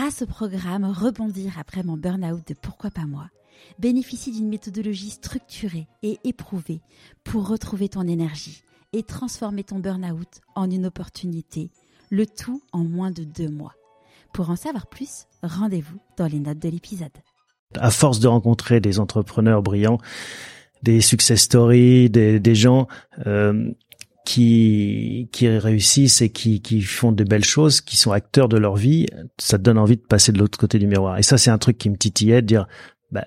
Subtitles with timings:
[0.00, 3.28] grâce au programme Rebondir après mon burn-out de Pourquoi pas moi,
[3.78, 6.80] bénéficie d'une méthodologie structurée et éprouvée
[7.22, 8.62] pour retrouver ton énergie
[8.94, 11.70] et transformer ton burn-out en une opportunité,
[12.08, 13.74] le tout en moins de deux mois.
[14.32, 17.12] Pour en savoir plus, rendez-vous dans les notes de l'épisode.
[17.78, 19.98] À force de rencontrer des entrepreneurs brillants,
[20.82, 22.88] des success stories, des, gens
[23.26, 23.70] euh,
[24.24, 28.76] qui qui réussissent et qui qui font de belles choses, qui sont acteurs de leur
[28.76, 29.06] vie,
[29.38, 31.18] ça te donne envie de passer de l'autre côté du miroir.
[31.18, 32.66] Et ça, c'est un truc qui me titillait, de dire,
[33.10, 33.26] bah,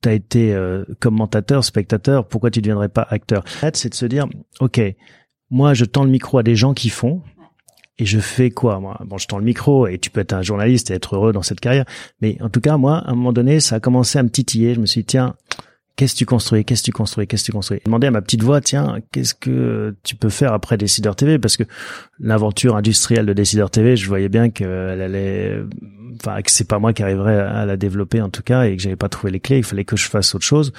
[0.00, 3.44] t'as été euh, commentateur, spectateur, pourquoi tu ne deviendrais pas acteur?
[3.74, 4.26] C'est de se dire,
[4.60, 4.80] ok,
[5.50, 7.22] moi, je tends le micro à des gens qui font.
[8.00, 9.00] Et je fais quoi moi?
[9.06, 11.42] Bon, je tends le micro et tu peux être un journaliste et être heureux dans
[11.42, 11.84] cette carrière,
[12.20, 14.74] mais en tout cas moi, à un moment donné, ça a commencé à me titiller.
[14.74, 15.34] Je me suis dit tiens,
[15.98, 16.64] Qu'est-ce que tu construis?
[16.64, 17.26] Qu'est-ce que tu construis?
[17.26, 17.80] Qu'est-ce que tu construis?
[17.84, 21.56] Demandez à ma petite voix, tiens, qu'est-ce que tu peux faire après Décideur TV Parce
[21.56, 21.64] que
[22.20, 25.60] l'aventure industrielle de Décideur TV, je voyais bien qu'elle allait,
[26.20, 28.82] enfin, que c'est pas moi qui arriverais à la développer en tout cas, et que
[28.82, 29.58] j'avais pas trouvé les clés.
[29.58, 30.72] Il fallait que je fasse autre chose.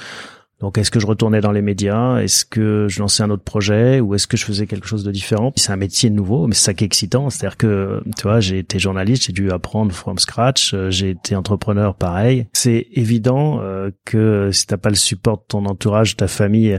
[0.59, 2.17] Donc est-ce que je retournais dans les médias?
[2.17, 4.01] Est-ce que je lançais un autre projet?
[4.01, 5.53] Ou est-ce que je faisais quelque chose de différent?
[5.55, 7.29] C'est un métier nouveau, mais c'est ça qui est excitant.
[7.29, 10.73] C'est-à-dire que tu vois, j'ai été journaliste, j'ai dû apprendre from scratch.
[10.73, 12.47] Euh, j'ai été entrepreneur, pareil.
[12.51, 16.77] C'est évident euh, que si t'as pas le support de ton entourage, de ta famille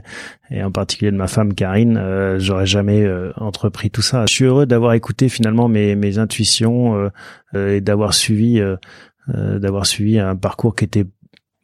[0.51, 4.27] et en particulier de ma femme Karine, euh, j'aurais jamais entrepris tout ça.
[4.27, 7.11] Je suis heureux d'avoir écouté finalement mes, mes intuitions
[7.55, 8.61] et d'avoir suivi
[9.29, 11.07] d'avoir suivi un parcours qui était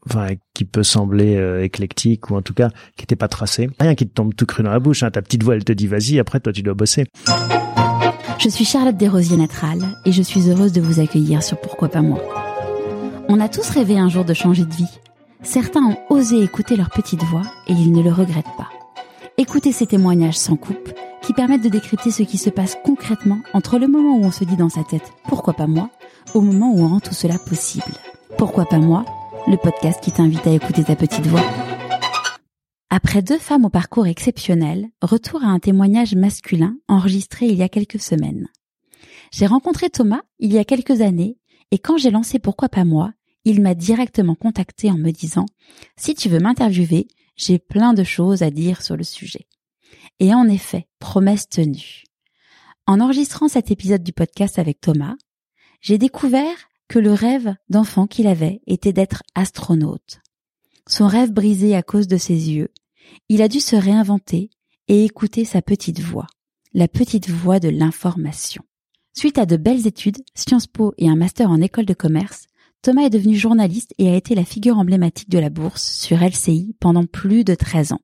[0.06, 3.68] enfin qui peut sembler euh, éclectique ou en tout cas qui n'était pas tracé.
[3.80, 5.02] Rien qui te tombe tout cru dans la bouche.
[5.02, 5.10] Hein.
[5.10, 6.18] Ta petite voix, elle te dit vas-y.
[6.18, 7.06] Après, toi, tu dois bosser.
[8.38, 12.02] Je suis Charlotte Desrosiers Natral et je suis heureuse de vous accueillir sur Pourquoi pas
[12.02, 12.22] moi.
[13.28, 14.98] On a tous rêvé un jour de changer de vie.
[15.42, 18.68] Certains ont osé écouter leur petite voix et ils ne le regrettent pas.
[19.38, 23.78] Écoutez ces témoignages sans coupe qui permettent de décrypter ce qui se passe concrètement entre
[23.78, 25.90] le moment où on se dit dans sa tête pourquoi pas moi
[26.34, 27.92] au moment où on rend tout cela possible.
[28.38, 29.04] Pourquoi pas moi
[29.48, 31.44] le podcast qui t'invite à écouter ta petite voix.
[32.90, 37.68] Après deux femmes au parcours exceptionnel, retour à un témoignage masculin enregistré il y a
[37.68, 38.48] quelques semaines.
[39.32, 41.38] J'ai rencontré Thomas il y a quelques années
[41.70, 43.12] et quand j'ai lancé Pourquoi pas moi,
[43.44, 45.46] il m'a directement contacté en me disant
[45.96, 49.46] Si tu veux m'interviewer, j'ai plein de choses à dire sur le sujet.
[50.18, 52.02] Et en effet, promesse tenue.
[52.86, 55.14] En enregistrant cet épisode du podcast avec Thomas,
[55.80, 60.20] j'ai découvert que le rêve d'enfant qu'il avait était d'être astronaute.
[60.88, 62.68] Son rêve brisé à cause de ses yeux,
[63.28, 64.50] il a dû se réinventer
[64.88, 66.26] et écouter sa petite voix,
[66.74, 68.62] la petite voix de l'information.
[69.14, 72.46] Suite à de belles études, Sciences Po et un master en école de commerce,
[72.82, 76.76] Thomas est devenu journaliste et a été la figure emblématique de la bourse sur LCI
[76.78, 78.02] pendant plus de 13 ans.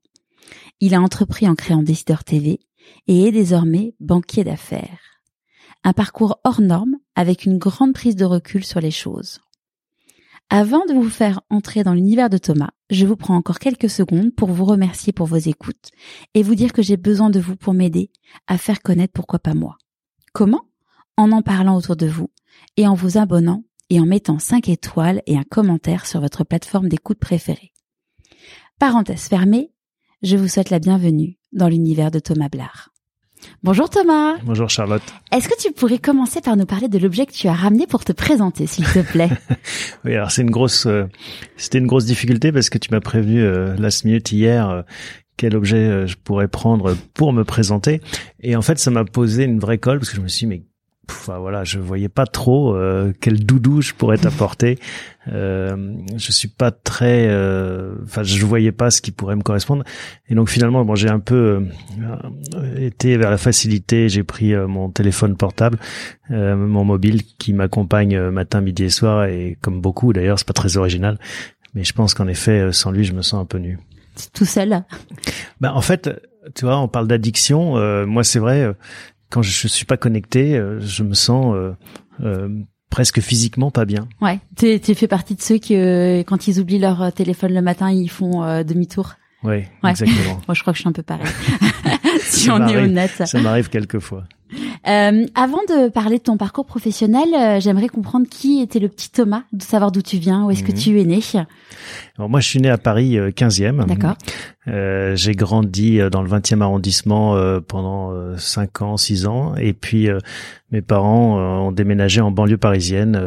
[0.81, 2.59] Il a entrepris en créant Décideur TV
[3.07, 5.13] et est désormais banquier d'affaires
[5.83, 9.39] un parcours hors norme avec une grande prise de recul sur les choses.
[10.49, 14.35] Avant de vous faire entrer dans l'univers de Thomas, je vous prends encore quelques secondes
[14.35, 15.89] pour vous remercier pour vos écoutes
[16.33, 18.11] et vous dire que j'ai besoin de vous pour m'aider
[18.47, 19.77] à faire connaître pourquoi pas moi.
[20.31, 20.61] Comment?
[21.17, 22.29] En en parlant autour de vous
[22.77, 26.89] et en vous abonnant et en mettant 5 étoiles et un commentaire sur votre plateforme
[26.89, 27.73] d'écoute préférée.
[28.79, 29.71] Parenthèse fermée,
[30.21, 32.92] je vous souhaite la bienvenue dans l'univers de Thomas Blard.
[33.63, 34.35] Bonjour Thomas.
[34.43, 35.03] Bonjour Charlotte.
[35.31, 38.03] Est-ce que tu pourrais commencer par nous parler de l'objet que tu as ramené pour
[38.03, 39.29] te présenter, s'il te plaît
[40.05, 41.05] Oui, alors c'est une grosse, euh,
[41.57, 44.81] c'était une grosse difficulté parce que tu m'as prévenu euh, last minute hier euh,
[45.37, 48.01] quel objet euh, je pourrais prendre pour me présenter.
[48.39, 50.47] Et en fait, ça m'a posé une vraie colle parce que je me suis dit,
[50.47, 50.63] mais
[51.09, 54.79] enfin voilà, je voyais pas trop euh, quel doudou je pourrais t'apporter.
[55.29, 59.83] Euh, je suis pas très, euh, enfin je voyais pas ce qui pourrait me correspondre.
[60.27, 61.65] Et donc finalement, bon, j'ai un peu
[62.55, 64.09] euh, été vers la facilité.
[64.09, 65.77] J'ai pris mon téléphone portable,
[66.29, 69.25] mon mobile qui m'accompagne matin, midi et soir.
[69.25, 71.17] Et comme beaucoup d'ailleurs, c'est pas très original,
[71.73, 73.79] mais je pense qu'en effet, sans lui, je me sens un peu nu.
[74.33, 74.83] Tout seul.
[75.59, 76.09] Ben en fait,
[76.53, 78.05] tu vois, on parle d'addiction.
[78.05, 78.73] moi, c'est vrai
[79.33, 81.71] quand je suis pas connecté, euh, je me sens euh,
[82.21, 82.49] euh,
[82.91, 84.07] presque physiquement pas bien.
[84.21, 85.73] Ouais, tu tu fais partie de ceux qui,
[86.27, 89.15] quand ils oublient leur téléphone le matin, ils font demi-tour.
[89.43, 89.89] Oui, ouais.
[89.89, 90.39] exactement.
[90.47, 91.25] Moi, je crois que je suis un peu pareil.
[92.21, 93.23] si on est honnête.
[93.25, 94.23] Ça m'arrive quelquefois.
[94.85, 99.09] Euh, avant de parler de ton parcours professionnel, euh, j'aimerais comprendre qui était le petit
[99.09, 100.77] Thomas, de savoir d'où tu viens, où est-ce que mhm.
[100.77, 101.19] tu es né.
[102.17, 103.81] Alors moi, je suis né à Paris 15e.
[103.81, 104.15] Euh, D'accord.
[104.67, 107.37] Euh, j'ai grandi dans le 20e arrondissement
[107.67, 110.09] pendant 5 ans, 6 ans, et puis
[110.71, 113.19] mes parents ont déménagé en banlieue parisienne,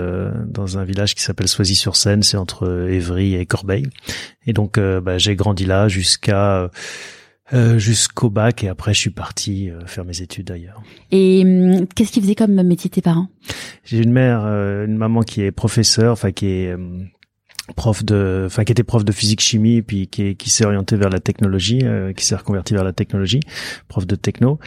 [0.46, 3.86] dans un village qui s'appelle Soisy-sur-Seine, c'est entre Évry et Corbeil.
[4.46, 6.70] Et donc, bah, j'ai grandi là jusqu'à
[7.52, 10.82] euh, jusqu'au bac et après je suis parti euh, faire mes études ailleurs.
[11.10, 13.28] Et hum, qu'est-ce qu'ils faisaient comme métier tes parents?
[13.84, 17.08] J'ai une mère, euh, une maman qui est professeure, enfin qui est hum,
[17.74, 21.10] prof de, enfin qui était prof de physique chimie, puis qui, qui s'est orientée vers
[21.10, 23.40] la technologie, euh, qui s'est reconvertie vers la technologie,
[23.88, 24.58] prof de techno,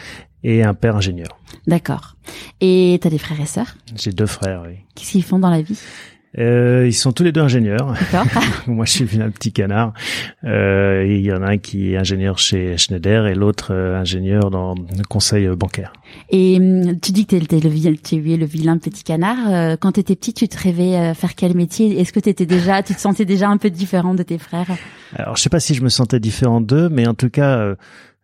[0.44, 1.38] et un père ingénieur.
[1.68, 2.16] D'accord.
[2.62, 3.75] Et t'as des frères et sœurs?
[3.96, 4.64] J'ai deux frères.
[4.66, 4.75] Oui.
[4.96, 5.80] Qu'est-ce qu'ils font dans la vie?
[6.38, 7.96] Euh, ils sont tous les deux ingénieurs.
[8.68, 9.94] Moi, je suis un petit canard.
[10.44, 14.52] Euh, il y en a un qui est ingénieur chez Schneider et l'autre euh, ingénieur
[14.52, 15.92] dans le conseil euh, bancaire.
[16.30, 19.38] Et hum, tu dis que tu es le vilain petit canard.
[19.50, 22.00] Euh, Quand t'étais petit, tu te rêvais faire quel métier?
[22.00, 24.68] Est-ce que t'étais déjà, tu te sentais déjà un peu différent de tes frères?
[25.16, 27.75] Alors, je sais pas si je me sentais différent d'eux, mais en tout cas,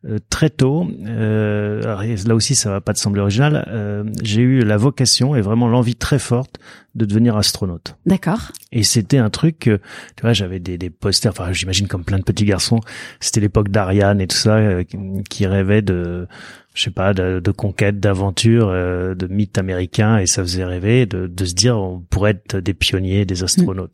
[0.08, 1.82] euh, très tôt, euh,
[2.26, 5.68] là aussi, ça va pas te sembler original, euh, j'ai eu la vocation et vraiment
[5.68, 6.60] l'envie très forte
[6.96, 7.98] de devenir astronaute.
[8.06, 8.52] D'accord.
[8.72, 12.24] Et c'était un truc, tu vois, j'avais des, des posters, enfin, j'imagine comme plein de
[12.24, 12.80] petits garçons,
[13.20, 14.84] c'était l'époque d'Ariane et tout ça, euh,
[15.30, 16.28] qui, rêvaient de,
[16.74, 21.06] je sais pas, de, de conquête, d'aventure, euh, de mythes américains, et ça faisait rêver
[21.06, 23.92] de, de se dire, on pourrait être des pionniers, des astronautes.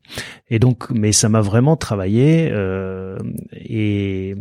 [0.49, 3.17] Et donc, mais ça m'a vraiment travaillé, euh,
[3.53, 4.35] et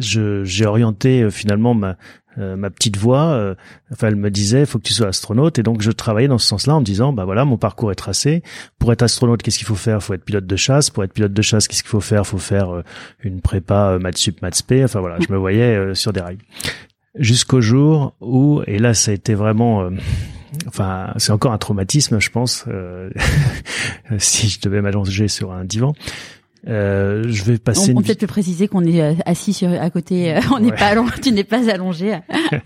[0.00, 1.96] j'ai orienté euh, finalement ma
[2.38, 3.56] euh, ma petite voix euh,
[3.92, 5.58] enfin elle me disait faut que tu sois astronaute.
[5.58, 7.96] Et donc je travaillais dans ce sens-là en me disant bah voilà mon parcours est
[7.96, 8.42] tracé.
[8.78, 10.02] Pour être astronaute qu'est-ce qu'il faut faire?
[10.02, 10.90] Faut être pilote de chasse.
[10.90, 12.26] Pour être pilote de chasse qu'est-ce qu'il faut faire?
[12.26, 12.84] Faut faire euh,
[13.24, 14.84] une prépa euh, maths sup maths spé.
[14.84, 16.38] Enfin voilà je me voyais sur des rails.
[17.16, 19.90] Jusqu'au jour où et là ça a été vraiment
[20.68, 22.64] enfin c'est encore un traumatisme je pense
[24.18, 25.94] si je devais m'allonger sur un divan
[26.68, 29.68] euh, je vais On, passer on une peut peut-être préciser qu'on est euh, assis sur,
[29.70, 30.34] à côté.
[30.34, 30.76] euh, on n'est Ouais.
[30.76, 32.18] pas allongé, tu n'es pas allongé.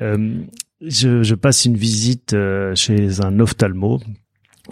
[0.00, 0.42] Euh,
[0.80, 2.36] je, je passe une visite
[2.76, 3.98] chez un ophtalmo,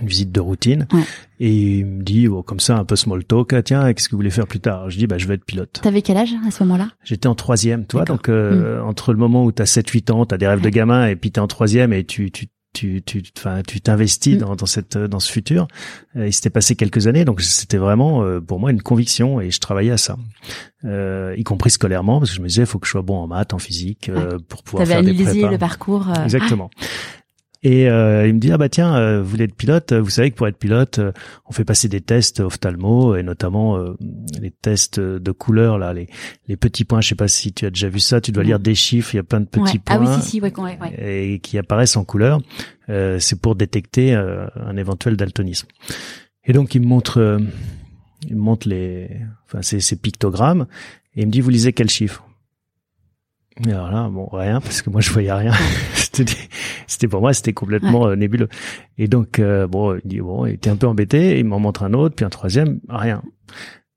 [0.00, 1.02] une visite de routine, Ouais.
[1.40, 4.12] et il me dit, bon, comme ça, un peu small talk, ah, tiens, qu'est-ce que
[4.12, 4.88] vous voulez faire plus tard?
[4.88, 5.81] Je dis, bah, je vais être pilote.
[5.82, 6.90] T'avais quel âge à ce moment-là?
[7.02, 8.04] J'étais en troisième, D'accord.
[8.04, 10.69] donc euh, entre le moment où tu as 7-8 ans, tu as des rêves de
[10.69, 12.31] gamin, et puis tu es en troisième, et tu...
[12.31, 12.46] tu
[12.76, 14.38] tu tu enfin tu t'investis Mm.
[14.38, 15.67] dans, dans cette dans ce futur
[16.17, 19.50] Euh, il s'était passé quelques années donc c'était vraiment euh, pour moi une conviction et
[19.50, 20.17] je travaillais à ça
[20.84, 23.17] euh, y compris scolairement parce que je me disais il faut que je sois bon
[23.19, 26.06] en maths en physique euh, pour pouvoir faire des analysé prépas le parcours.
[26.11, 26.70] euh, Exactement.
[27.62, 30.30] Et euh, il me dit ah bah tiens euh, vous voulez être pilote vous savez
[30.30, 31.12] que pour être pilote euh,
[31.46, 33.94] on fait passer des tests ophtalmo et notamment euh,
[34.40, 36.06] les tests de couleur là les
[36.48, 38.60] les petits points je sais pas si tu as déjà vu ça tu dois lire
[38.60, 39.62] des chiffres il y a plein de Ouais.
[39.64, 41.28] petits Ah points oui, si, si, ouais, ouais, ouais.
[41.32, 42.40] et qui apparaissent en couleur
[42.88, 45.66] Euh, c'est pour détecter euh, un éventuel daltonisme
[46.44, 47.40] et donc il me montre
[48.28, 49.08] il me montre les
[49.46, 50.66] enfin ces, ces pictogrammes
[51.16, 52.22] et il me dit vous lisez quel chiffre
[53.64, 55.52] et alors là, bon, rien, parce que moi je voyais rien.
[56.86, 58.48] c'était pour moi, c'était complètement euh, nébuleux.
[58.98, 61.38] Et donc, euh, bon, il dit bon, il était un peu embêté.
[61.38, 63.22] Il m'en montre un autre, puis un troisième, rien.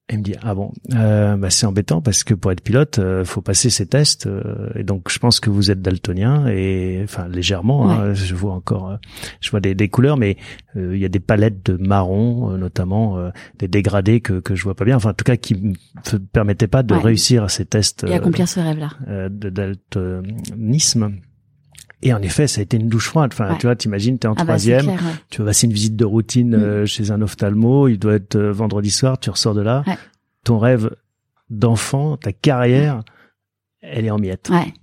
[0.10, 2.98] Et il me dit ah bon, euh, bah, c'est embêtant parce que pour être pilote,
[2.98, 4.26] euh, faut passer ces tests.
[4.26, 7.92] euh, et donc, je pense que vous êtes daltonien et enfin légèrement.
[7.92, 8.96] hein, je vois encore, euh,
[9.40, 10.38] je vois des, des couleurs, mais
[10.76, 13.30] euh, il y a des palettes de marron, euh, notamment euh,
[13.60, 14.96] des dégradés que que je vois pas bien.
[14.96, 15.74] Enfin, en tout cas, qui me
[16.34, 17.02] permettaient pas de Ouais.
[17.02, 18.04] réussir à ces tests.
[18.10, 18.90] Et accomplir ce rêve-là.
[19.08, 21.12] euh, de daltonisme.
[22.02, 23.32] Et en effet, ça a été une douche froide.
[23.34, 23.58] Enfin, Ouais.
[23.60, 25.14] tu vois, t'imagines, t'es en Ah bah, troisième, clair, ouais.
[25.30, 26.54] tu vas passer une visite de routine Mm.
[26.64, 29.98] euh, chez un ophtalmo, il doit être euh, vendredi soir, tu ressors de là, Ouais.
[30.46, 30.92] ton rêve
[31.50, 33.04] d'enfant, ta carrière,
[33.82, 34.50] elle est en miettes.
[34.50, 34.74] Ouais.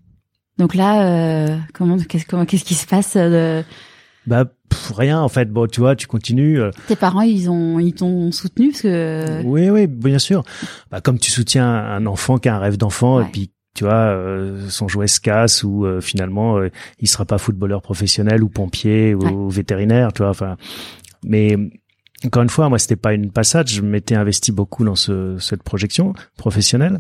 [0.59, 3.67] Donc là, euh, comment, qu'est-ce, comment, qu'est-ce qui se passe euh, de-
[4.27, 5.51] Bah pff, rien en fait.
[5.51, 6.59] Bon, tu vois, tu continues.
[6.89, 9.43] Tes parents, ils ont, ils t'ont soutenu parce que.
[9.45, 10.43] Oui, oui, bien sûr.
[10.91, 13.25] Bah, comme tu soutiens un enfant qui a un rêve d'enfant Ouais.
[13.25, 17.25] et puis tu vois euh, son jouet se casse ou euh, finalement euh, il sera
[17.25, 19.31] pas footballeur professionnel ou pompier ou, Ouais.
[19.31, 20.31] ou vétérinaire, tu vois.
[20.31, 20.57] Enfin,
[21.25, 21.57] mais
[22.25, 23.69] encore une fois, moi c'était pas une passade.
[23.69, 26.99] Je m'étais investi beaucoup dans ce, cette projection professionnelle.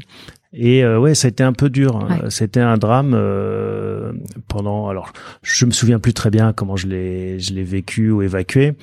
[0.53, 1.97] Et euh, ouais, ça a été un peu dur.
[1.97, 2.21] hein.
[2.23, 2.31] Ouais.
[2.31, 4.13] C'était un drame euh,
[4.49, 4.89] pendant.
[4.89, 8.75] Alors, je me souviens plus très bien comment je l'ai, je l'ai vécu ou évacué.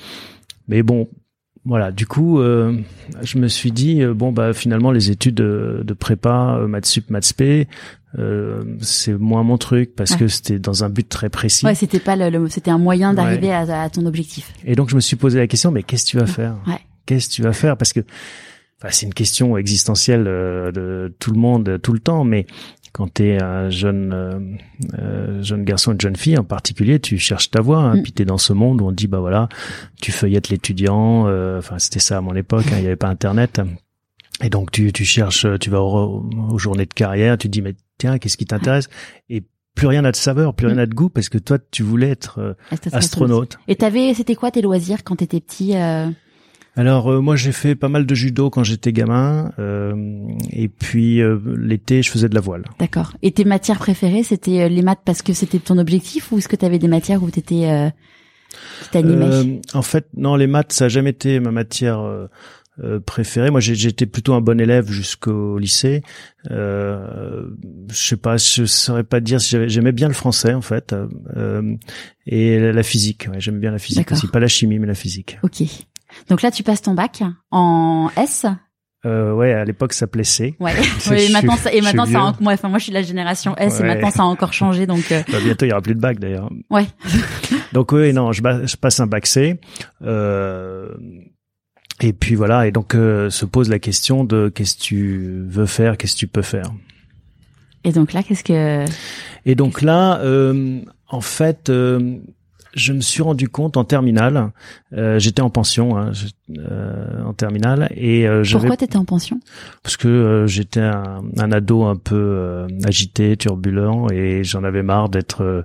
[0.68, 1.08] Mais bon,
[1.64, 1.90] voilà.
[1.92, 2.76] Du coup, euh,
[3.22, 6.86] je me suis dit euh, bon bah finalement les études de, de prépa, euh, maths
[6.86, 7.68] sup, maths spé,
[8.18, 10.18] euh, c'est moins mon truc parce Ouais.
[10.18, 11.64] que c'était dans un but très précis.
[11.66, 14.52] Ouais, c'était pas le, le- c'était un moyen d'arriver à, à ton objectif.
[14.64, 16.54] Et donc je me suis posé la question mais qu'est-ce que tu vas faire?
[16.66, 16.78] Ouais.
[17.06, 17.76] Qu'est-ce que tu vas faire?
[17.76, 18.00] Parce que
[18.80, 22.46] enfin, c'est une question existentielle de tout le monde tout le temps, mais
[22.94, 24.38] quand tu es un jeune euh,
[24.98, 27.78] euh, jeune garçon, une jeune fille en particulier, tu cherches ta voie.
[27.80, 28.02] Hein, Mm.
[28.02, 29.48] Puis tu es dans ce monde où on dit bah voilà,
[30.00, 31.26] tu feuillettes l'étudiant.
[31.26, 32.64] euh, Enfin c'était ça à mon époque.
[32.68, 33.60] hein, Il n'y avait pas Internet.
[34.42, 37.62] Et donc tu tu cherches, tu vas au- aux journées de carrière, tu te dis
[37.62, 38.88] mais tiens qu'est-ce qui t'intéresse?
[39.28, 39.42] Et
[39.74, 42.10] plus rien n'a de saveur, plus rien n'a de goût parce que toi tu voulais
[42.10, 42.94] être euh, Astronaute.
[42.94, 43.58] astronaute.
[43.68, 46.08] Et t'avais, c'était quoi tes loisirs quand t'étais petit euh,
[46.76, 49.94] Alors euh, moi j'ai fait pas mal de judo quand j'étais gamin euh,
[50.50, 52.64] et puis euh, l'été je faisais de la voile.
[52.80, 53.12] D'accord.
[53.22, 56.56] Et tes matières préférées c'était les maths parce que c'était ton objectif ou est-ce que
[56.56, 57.90] tu avais des matières où t'étais euh,
[58.96, 63.52] euh, En fait non les maths ça a jamais été ma matière euh, préférée.
[63.52, 66.02] Moi j'étais plutôt un bon élève jusqu'au lycée.
[66.50, 67.46] Euh,
[67.88, 70.92] je sais pas je saurais pas dire si j'aimais bien le français en fait
[72.26, 73.28] et la physique.
[73.30, 75.38] Ouais, j'aime bien la physique aussi pas la chimie mais la physique.
[75.44, 75.62] Ok.
[76.28, 78.46] Donc là, tu passes ton bac en S.
[79.06, 80.56] Euh, ouais, à l'époque ça s'appelait C.
[80.60, 80.72] Ouais.
[81.16, 83.82] et maintenant, ça, et maintenant ça, moi, enfin moi je suis la génération S et
[83.82, 85.12] maintenant ça a encore changé donc.
[85.12, 85.22] Euh...
[85.30, 86.50] Bah, bientôt il y aura plus de bac d'ailleurs.
[86.70, 86.86] Ouais.
[87.74, 89.60] donc oui, non, je, je, passe un bac C.
[90.02, 90.88] Euh,
[92.00, 95.66] et puis voilà, et donc euh, se pose la question de qu'est-ce que tu veux
[95.66, 96.72] faire, qu'est-ce que tu peux faire.
[97.84, 98.84] Et donc là, qu'est-ce que
[99.46, 102.18] Et donc là, euh, en fait, euh,
[102.74, 104.50] je me suis rendu compte en terminale,
[104.92, 106.12] euh, j'étais en pension hein,
[106.58, 109.40] euh, en terminale et euh, pourquoi t'étais en pension?
[109.82, 114.82] Parce que euh, j'étais un, un, ado un peu euh, agité, turbulent et j'en avais
[114.82, 115.64] marre d'être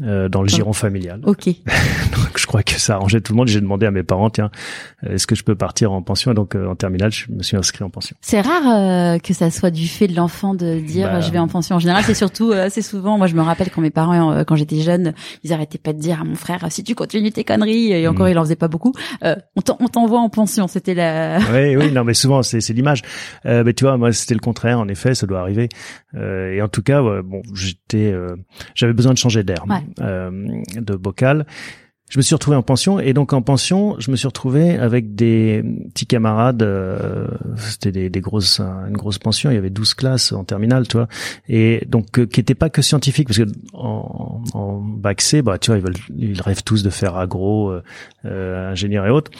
[0.00, 1.20] euh, dans le giron familial.
[1.32, 1.46] Ok.
[1.46, 3.48] donc je crois que ça arrangeait tout le monde.
[3.48, 4.50] J'ai demandé à mes parents, tiens,
[5.06, 6.32] est-ce que je peux partir en pension?
[6.32, 8.16] Et donc euh, en terminale, je me suis inscrit en pension.
[8.20, 11.38] C'est rare euh, que ça soit du fait de l'enfant de dire bah, je vais
[11.38, 11.76] en pension.
[11.76, 13.16] En général, c'est surtout assez souvent.
[13.16, 16.20] Moi, je me rappelle quand mes parents, quand j'étais jeune, ils arrêtaient pas de dire
[16.20, 17.92] à mon frère si tu continues tes conneries.
[17.92, 18.30] Et encore, mm.
[18.30, 18.92] il en faisait pas beaucoup.
[19.22, 20.68] on t'envoie en pension.
[20.68, 21.38] C'était la.
[21.52, 23.02] oui, oui, non, mais souvent c'est c'est l'image.
[23.44, 24.80] mais tu vois, moi c'était le contraire.
[24.80, 25.68] En effet, ça doit arriver.
[26.14, 28.14] et en tout cas, bon, j'étais,
[28.74, 29.64] j'avais besoin de changer d'air.
[29.68, 29.82] Ouais.
[30.00, 31.46] Euh, de bocal.
[32.08, 35.14] Je me suis retrouvé en pension et donc en pension, je me suis retrouvé avec
[35.14, 35.62] des
[35.94, 36.62] petits camarades.
[36.62, 39.50] Euh, c'était des, des, grosses, une grosse pension.
[39.50, 41.08] Il y avait 12 classes en terminale, tu vois,
[41.48, 45.58] et donc euh, qui n'étaient pas que scientifiques parce que en, en bac C, bah
[45.58, 47.72] tu vois, ils veulent, ils rêvent tous de faire agro,
[48.24, 49.30] ingénieur et autres.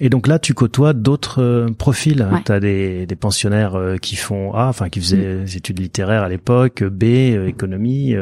[0.00, 2.22] Et donc là, tu côtoies d'autres euh, profils.
[2.22, 2.42] Ouais.
[2.44, 5.44] Tu as des, des pensionnaires euh, qui font A, enfin qui faisaient mm.
[5.44, 8.14] des études littéraires à l'époque, B, euh, économie,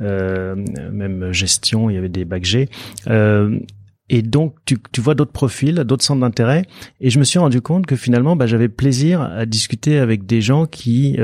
[0.00, 0.56] euh,
[0.92, 2.68] même gestion, il y avait des bacs G.
[4.10, 6.66] et donc, tu, tu vois d'autres profils, d'autres centres d'intérêt.
[7.00, 10.40] Et je me suis rendu compte que finalement, bah, j'avais plaisir à discuter avec des
[10.40, 11.18] gens qui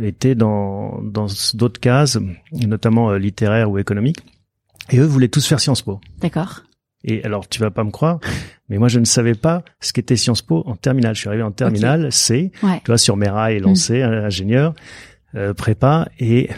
[0.00, 2.18] étaient dans dans d'autres cases,
[2.52, 4.18] notamment littéraires ou économiques.
[4.90, 6.00] Et eux voulaient tous faire Sciences Po.
[6.20, 6.62] D'accord.
[7.04, 8.20] Et alors, tu vas pas me croire,
[8.70, 11.14] mais moi, je ne savais pas ce qu'était Sciences Po en terminale.
[11.14, 12.10] Je suis arrivé en terminale okay.
[12.10, 12.80] C, ouais.
[12.84, 14.24] tu vois, sur mes rails lancés, mmh.
[14.24, 14.74] ingénieur,
[15.34, 16.48] euh, prépa, et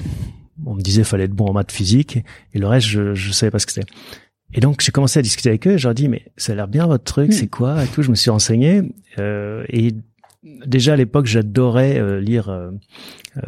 [0.65, 2.19] on me disait fallait être bon en maths physique,
[2.55, 3.91] et le reste, je, je savais pas ce que c'était.
[4.55, 6.55] Et donc, j'ai commencé à discuter avec eux, et je leur dis, mais ça a
[6.55, 7.33] l'air bien votre truc, mmh.
[7.33, 8.03] c'est quoi et tout.
[8.03, 8.83] Je me suis renseigné,
[9.19, 9.95] euh, et
[10.67, 12.71] déjà à l'époque, j'adorais euh, lire euh,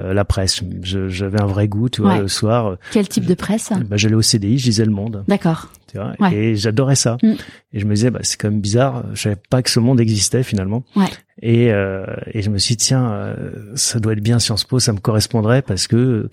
[0.00, 0.62] euh, la presse.
[0.82, 2.20] J'avais un vrai goût, tu vois, ouais.
[2.20, 2.76] le soir.
[2.92, 3.72] Quel type de presse?
[3.88, 5.24] bah, J'allais au CDI, je lisais Le Monde.
[5.28, 5.68] D'accord.
[5.94, 6.34] Tu vois, ouais.
[6.34, 7.18] et j'adorais ça.
[7.22, 7.34] Mm.
[7.72, 9.04] Et je me disais, bah, c'est quand même bizarre.
[9.14, 10.82] Je savais pas que ce monde existait finalement.
[10.96, 11.06] Ouais.
[11.40, 14.80] Et, euh, et je me suis dit, tiens, euh, ça doit être bien Sciences Po,
[14.80, 16.28] ça me correspondrait parce que,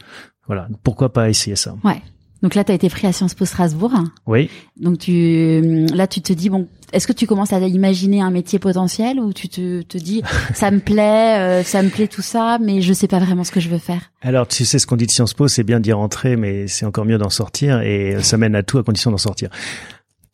[0.48, 1.76] voilà, pourquoi pas essayer ça.
[1.84, 2.02] Ouais.
[2.42, 3.94] Donc là, tu as été pris à Sciences Po Strasbourg.
[4.26, 4.50] Oui.
[4.78, 5.62] Donc tu,
[5.94, 9.32] là, tu te dis bon, est-ce que tu commences à imaginer un métier potentiel ou
[9.34, 12.94] tu te, te dis ça me plaît, euh, ça me plaît tout ça, mais je
[12.94, 14.12] sais pas vraiment ce que je veux faire?
[14.22, 16.86] Alors tu sais ce qu'on dit de Sciences Po, c'est bien d'y rentrer, mais c'est
[16.86, 19.50] encore mieux d'en sortir et ça mène à tout à condition d'en sortir.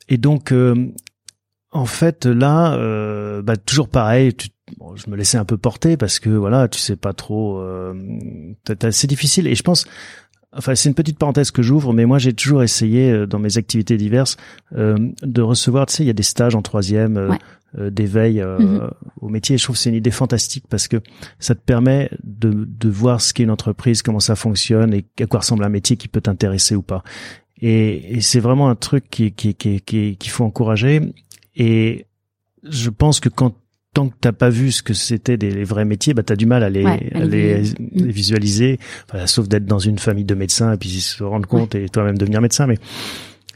[0.10, 0.94] Et donc euh,
[1.72, 4.34] en fait là, euh, bah, toujours pareil.
[4.34, 7.60] Tu, bon, je me laissais un peu porter parce que voilà, tu sais pas trop.
[7.60, 7.94] Euh,
[8.92, 9.86] c'est difficile et je pense
[10.58, 13.58] Enfin, c'est une petite parenthèse que j'ouvre, mais moi j'ai toujours essayé euh, dans mes
[13.58, 14.38] activités diverses
[14.76, 15.86] euh, de recevoir.
[15.86, 17.38] Tu sais, il y a des stages en troisième euh, ouais.
[17.78, 18.90] euh, d'éveil euh, Mhm.
[19.22, 19.56] au métier.
[19.56, 20.98] Et je trouve que c'est une idée fantastique parce que
[21.40, 25.26] ça te permet de, de voir ce qu'est une entreprise, comment ça fonctionne et à
[25.28, 27.04] quoi ressemble un métier qui peut t'intéresser ou pas.
[27.62, 31.02] Et, et c'est vraiment un truc qui qui qui qui qu'il faut encourager.
[31.56, 32.06] Et
[32.64, 33.54] je pense que quand
[33.98, 36.46] tant que t'as pas vu ce que c'était des les vrais métiers, bah t'as du
[36.46, 38.78] mal à les, Ouais, à les, visualiser,
[39.10, 42.16] enfin, sauf d'être dans une famille de médecins et puis se rendre compte et toi-même
[42.16, 42.68] devenir médecin.
[42.68, 42.78] Mais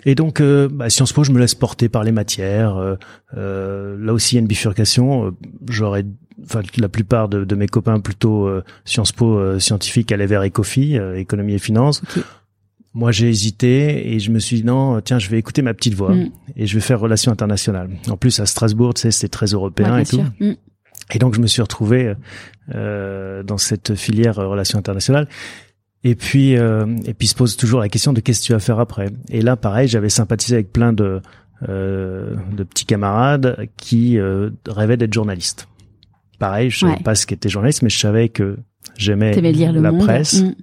[0.03, 2.75] et donc euh, bah, Sciences Po, je me laisse porter par les matières.
[2.77, 2.95] Euh,
[3.37, 5.27] euh, là aussi, il y a une bifurcation.
[5.27, 5.31] Euh,
[5.69, 6.05] J'aurais,
[6.43, 10.43] enfin, la plupart de, de mes copains plutôt euh, Sciences Po euh, scientifiques allaient vers
[10.43, 12.01] Ecofi, euh, économie et finance.
[12.93, 15.93] Moi, j'ai hésité et je me suis dit non, tiens, je vais écouter ma petite
[15.93, 16.29] voix Mm.
[16.57, 17.89] et je vais faire relations internationales.
[18.09, 20.21] En plus, à Strasbourg, tu sais, c'est très européen Ouais, et tout.
[20.39, 20.53] Mm.
[21.13, 22.13] Et donc, je me suis retrouvé
[22.73, 25.27] euh, dans cette filière euh, relations internationales.
[26.03, 28.59] Et puis, euh, et puis se pose toujours la question de qu'est-ce que tu vas
[28.59, 29.07] faire après.
[29.29, 31.21] Et là, pareil, j'avais sympathisé avec plein de
[31.69, 35.67] euh, de petits camarades qui euh, rêvaient d'être journalistes.
[36.39, 37.03] Pareil, je savais Ouais.
[37.03, 38.57] pas ce qu'était journaliste, mais je savais que
[38.97, 39.99] j'aimais la monde.
[40.03, 40.55] presse Mm.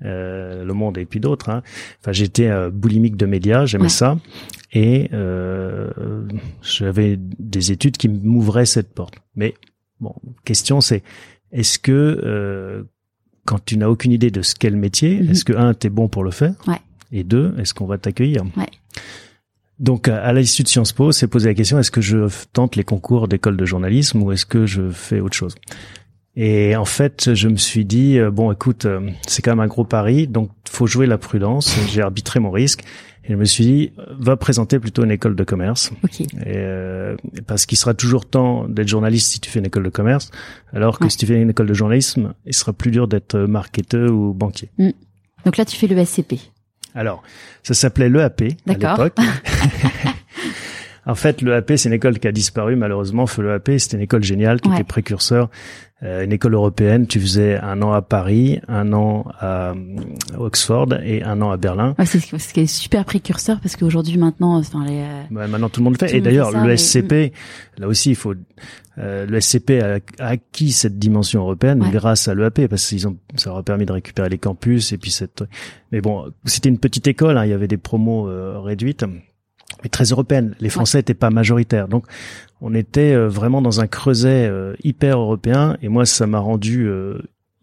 [0.00, 1.48] Le Monde et puis d'autres.
[1.48, 1.62] Hein.
[2.00, 4.18] Enfin, j'étais boulimique de médias, j'aimais ça,
[4.72, 5.10] et
[6.62, 9.14] j'avais des études qui m'ouvraient cette porte.
[9.36, 9.54] Mais
[10.00, 11.02] bon, question c'est
[11.52, 12.84] est-ce que
[13.44, 15.30] quand tu n'as aucune idée de ce qu'est le métier, mhm.
[15.30, 16.80] est-ce que un, t'es bon pour le faire ouais.
[17.12, 18.42] Et deux, est-ce qu'on va t'accueillir?
[18.56, 18.70] Ouais.
[19.78, 22.84] Donc à l'issue de Sciences Po, c'est poser la question est-ce que je tente les
[22.84, 25.54] concours d'école de journalisme ou est-ce que je fais autre chose?
[26.36, 29.68] Et en fait, je me suis dit euh, bon, écoute, euh, c'est quand même un
[29.68, 31.76] gros pari, donc faut jouer la prudence.
[31.88, 32.82] J'ai arbitré mon risque
[33.24, 35.92] et je me suis dit va présenter plutôt une école de commerce.
[36.02, 36.24] Okay.
[36.44, 39.90] Et, euh, parce qu'il sera toujours temps d'être journaliste si tu fais une école de
[39.90, 40.32] commerce,
[40.72, 44.10] alors que si tu fais une école de journalisme, il sera plus dur d'être marketeur
[44.10, 44.70] ou banquier.
[44.78, 44.90] Mm.
[45.44, 46.40] Donc là, tu fais le SCP.
[46.94, 47.22] Alors,
[47.62, 49.16] ça s'appelait l'EAP à l'époque.
[51.06, 53.26] en fait, l'EAP, c'est une école qui a disparu malheureusement.
[53.38, 55.50] L'EAP, c'était une école géniale qui était précurseur,
[56.02, 57.06] euh, une école européenne.
[57.06, 59.74] Tu faisais un an à Paris, un an à euh,
[60.38, 61.94] Oxford et un an à Berlin.
[61.98, 65.80] Ouais, c'est ce qui est super précurseur parce qu'aujourd'hui, maintenant, enfin, les, euh, maintenant tout
[65.80, 66.16] le monde le fait.
[66.16, 67.32] Et d'ailleurs, le SCP,
[67.78, 68.34] là aussi, il faut
[68.98, 73.50] euh, le SCP a, acquis cette dimension européenne grâce à l'EAP parce qu'ils ont ça
[73.50, 75.42] leur a permis de récupérer les campus et puis cette
[75.90, 79.04] mais bon c'était une petite école hein, il y avait des promos euh, réduites
[79.84, 81.86] mais très européennes les Français n'étaient pas majoritaires.
[81.86, 82.06] Donc
[82.60, 84.50] on était euh, vraiment dans un creuset
[84.82, 85.76] hyper européen.
[85.82, 86.90] Et moi ça m'a rendu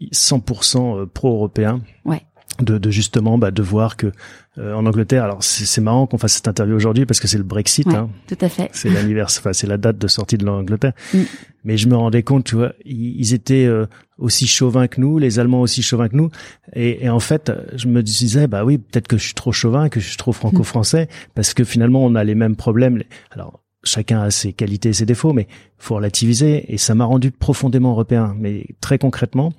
[0.02, 1.82] 100% pro-européen.
[2.06, 2.24] Ouais
[2.60, 4.12] de, de, justement bah, de voir que
[4.58, 7.44] euh, en Angleterre, alors c'est marrant qu'on fasse cette interview aujourd'hui parce que c'est le
[7.44, 8.10] Brexit, ouais, hein.
[8.28, 8.70] tout à fait.
[8.74, 10.94] C'est l'anniversaire, enfin c'est la date de sortie de l'Angleterre.
[11.14, 11.20] Mm.
[11.64, 13.86] Mais je me rendais compte, tu vois, ils, étaient euh,
[14.18, 16.32] aussi chauvins que nous, les Allemands aussi chauvins que nous,
[16.74, 19.88] et, et en fait, je me disais, bah oui, peut-être que je suis trop chauvin,
[19.88, 23.04] que je suis trop franco-français, parce que finalement on a les mêmes problèmes.
[23.30, 25.48] Alors chacun a ses qualités et ses défauts, mais
[25.78, 26.72] faut relativiser.
[26.72, 29.54] Et ça m'a rendu profondément européen, mais très concrètement.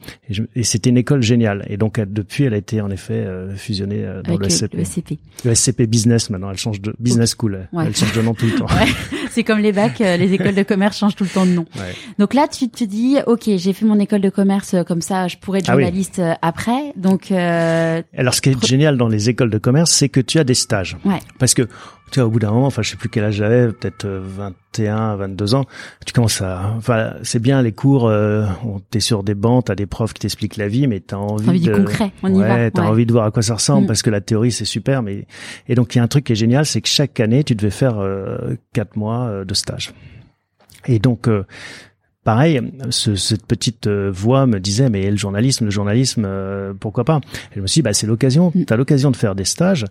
[0.54, 1.66] Et, c'était une école géniale.
[1.68, 4.74] Et donc depuis, elle a été en effet euh, fusionnée euh, dans le, SCP.
[4.74, 5.18] le SCP.
[5.44, 6.50] Le SCP Business maintenant.
[6.50, 7.68] Elle change de Business School.
[7.72, 8.66] Elle change de nom tout le temps.
[8.66, 8.86] Ouais.
[9.30, 11.64] C'est comme les bacs, euh, les écoles de commerce changent tout le temps de nom.
[11.76, 11.94] Ouais.
[12.18, 15.38] Donc là, tu te dis, ok, j'ai fait mon école de commerce comme ça, je
[15.38, 15.82] pourrais être Ah oui.
[15.82, 16.92] journaliste après.
[16.96, 20.38] Donc euh, Alors, ce qui est génial dans les écoles de commerce, c'est que tu
[20.38, 20.96] as des stages.
[21.04, 21.68] ouais, Parce que,
[22.12, 24.20] tu vois, au bout d'un moment, enfin, je sais plus quel âge j'avais, peut-être euh,
[24.22, 25.64] 21, 22 ans,
[26.06, 29.74] tu commences à, enfin, c'est bien les cours, euh, on- t'es sur des bancs, t'as
[29.74, 32.38] des profs qui t'expliquent la vie, mais t'as envie, envie du de, concret, on y
[32.38, 32.70] ouais, va.
[32.70, 32.88] t'as ouais.
[32.88, 33.86] envie de voir à quoi ça ressemble Mm.
[33.88, 35.26] parce que la théorie c'est super, mais
[35.68, 37.54] et donc il y a un truc qui est génial, c'est que chaque année tu
[37.54, 39.92] devais faire euh, quatre mois euh, de stage.
[40.86, 41.44] Et donc euh,
[42.24, 47.04] pareil, ce- cette petite euh, voix me disait mais le journalisme, le journalisme, euh, pourquoi
[47.04, 47.20] pas?
[47.52, 48.64] Et je me suis dit bah c'est l'occasion, Mm.
[48.64, 49.86] t'as l'occasion de faire des stages.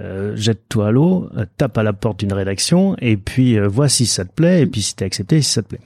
[0.00, 3.88] Euh, jette-toi à l'eau, euh, tape à la porte d'une rédaction et puis euh, vois
[3.88, 5.80] si ça te plaît et puis si t'es accepté, si ça te plaît.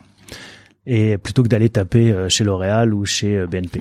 [0.87, 3.81] Et plutôt que d'aller taper euh, chez L'Oréal ou chez euh, BNP.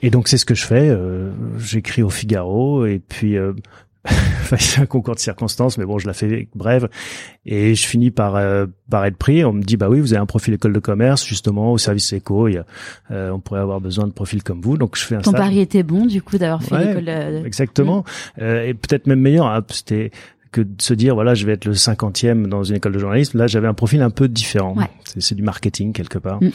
[0.00, 0.88] Et donc c'est ce que je fais.
[0.88, 3.52] euh, J'écris au Figaro et puis euh,
[4.58, 6.88] c'est un concours de circonstances, mais bon, je la fais brève.
[7.46, 9.44] Et je finis par euh, par être pris.
[9.44, 12.12] On me dit bah oui, vous avez un profil école de commerce justement au service
[12.12, 12.48] éco.
[12.48, 12.66] Il y a,
[13.10, 14.76] euh, on pourrait avoir besoin de profils comme vous.
[14.76, 17.04] Donc je fais un Ton pari était bon du coup d'avoir fait Ouais, l'école.
[17.04, 18.04] de- Exactement.
[18.40, 19.46] Euh, et peut-être même meilleur.
[19.46, 20.10] hein, C'était
[20.52, 23.38] que de se dire voilà, je vais être le cinquantième dans une école de journalisme.
[23.38, 24.74] Là, j'avais un profil un peu différent.
[24.76, 24.88] Ouais.
[25.04, 26.42] C'est c'est du marketing quelque part.
[26.42, 26.50] Mm.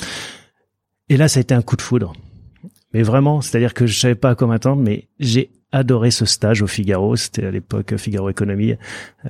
[1.09, 2.13] Et là, ça a été un coup de foudre.
[2.93, 6.61] Mais vraiment, c'est-à-dire que je savais pas à quoi m'attendre, mais j'ai adoré ce stage
[6.61, 7.15] au Figaro.
[7.15, 8.75] C'était à l'époque Figaro Économie.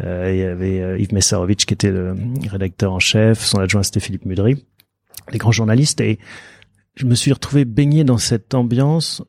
[0.02, 2.16] Euh, il y avait euh, Yves Messarovitch qui était le
[2.50, 3.44] rédacteur en chef.
[3.44, 4.66] Son adjoint, c'était Philippe Mudry.
[5.32, 6.00] Les grands journalistes.
[6.02, 6.20] Et
[6.96, 9.22] je me suis retrouvé baigné dans cette ambiance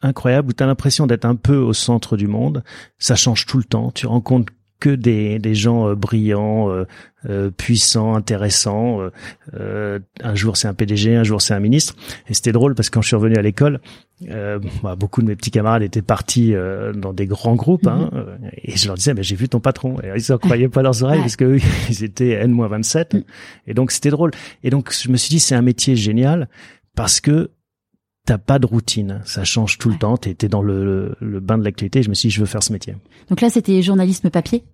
[0.00, 2.62] incroyable où tu as l'impression d'être un peu au centre du monde.
[2.98, 3.90] Ça change tout le temps.
[3.90, 6.84] Tu rencontres que des, des gens euh, brillants, euh,
[7.28, 9.00] euh, puissants, intéressants.
[9.54, 11.94] Euh, un jour c'est un PDG, un jour c'est un ministre.
[12.28, 13.80] Et c'était drôle parce que quand je suis revenu à l'école,
[14.30, 17.86] euh, bah, beaucoup de mes petits camarades étaient partis euh, dans des grands groupes.
[17.86, 19.96] Hein, euh, et je leur disais, mais j'ai vu ton patron.
[20.02, 21.24] Et ils ne croyaient pas leurs oreilles Ouais.
[21.24, 23.16] parce que eux, ils étaient N-27.
[23.16, 23.22] Mm.
[23.66, 24.30] Et donc c'était drôle.
[24.62, 26.48] Et donc je me suis dit, c'est un métier génial
[26.94, 27.50] parce que
[28.28, 30.18] t'as pas de routine, ça change tout le temps.
[30.18, 32.02] T'es dans le, le, le bain de l'actualité.
[32.02, 32.94] Je me suis dit, je veux faire ce métier.
[33.30, 34.64] Donc là, c'était journalisme papier?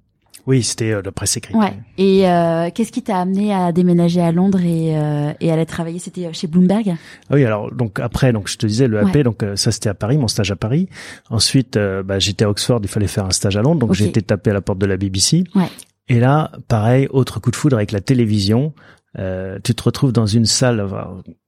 [0.49, 1.55] Oui, c'était euh, la presse écrite.
[1.57, 1.73] Ouais.
[1.97, 6.01] Et euh, qu'est-ce qui t'a amené à déménager à Londres et, euh, et aller travailler?
[6.01, 6.97] C'était chez Bloomberg?
[7.31, 9.23] Ah oui, alors donc après, donc je te disais le AP, Ouais.
[9.23, 10.89] donc euh, ça c'était à Paris, mon stage à Paris.
[11.31, 14.07] Ensuite, euh, bah, j'étais à Oxford, il fallait faire un stage à Londres, donc j'ai
[14.07, 15.45] été tapé à la porte de la BBC.
[15.55, 15.69] Ouais.
[16.09, 18.75] Et là, pareil, autre coup de foudre avec la télévision.
[19.19, 20.85] Euh, tu te retrouves dans une salle,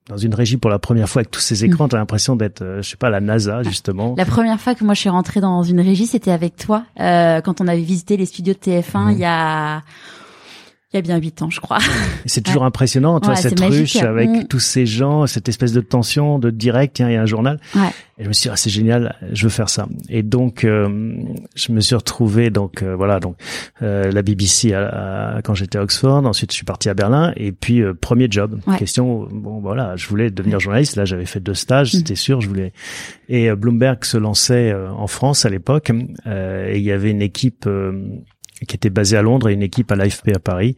[0.09, 1.88] dans une régie pour la première fois avec tous ces écrans.
[1.88, 4.14] T'as l'impression d'être, euh, je sais pas, à la NASA justement.
[4.16, 7.40] La première fois que moi je suis rentrée dans une régie, c'était avec toi euh,
[7.40, 9.11] quand on avait visité les studios de TF1 Mhm.
[9.12, 9.83] il y a
[10.97, 11.79] Il y a bien huit ans, je crois.
[12.25, 14.45] C'est toujours impressionnant, tu vois, cette ruche avec mm.
[14.47, 17.61] tous ces gens, cette espèce de tension, de direct, tiens, il y a un journal.
[17.75, 17.93] Ouais.
[18.19, 19.87] Et je me suis dit, ah, c'est génial, je veux faire ça.
[20.09, 20.89] Et donc, euh,
[21.55, 23.37] je me suis retrouvé, donc euh, voilà, donc
[23.83, 26.25] euh, la BBC à, quand j'étais à Oxford.
[26.25, 27.35] Ensuite, je suis parti à Berlin.
[27.37, 28.59] Et puis, premier job.
[28.79, 30.97] Question, bon voilà, je voulais devenir journaliste.
[30.97, 31.99] Là, j'avais fait deux stages, mm.
[31.99, 32.73] c'était sûr, je voulais.
[33.29, 35.91] Et Bloomberg se lançait en France à l'époque.
[35.91, 37.69] et il y avait une équipe
[38.66, 40.77] qui était basée à Londres et une équipe à l'AFP à Paris.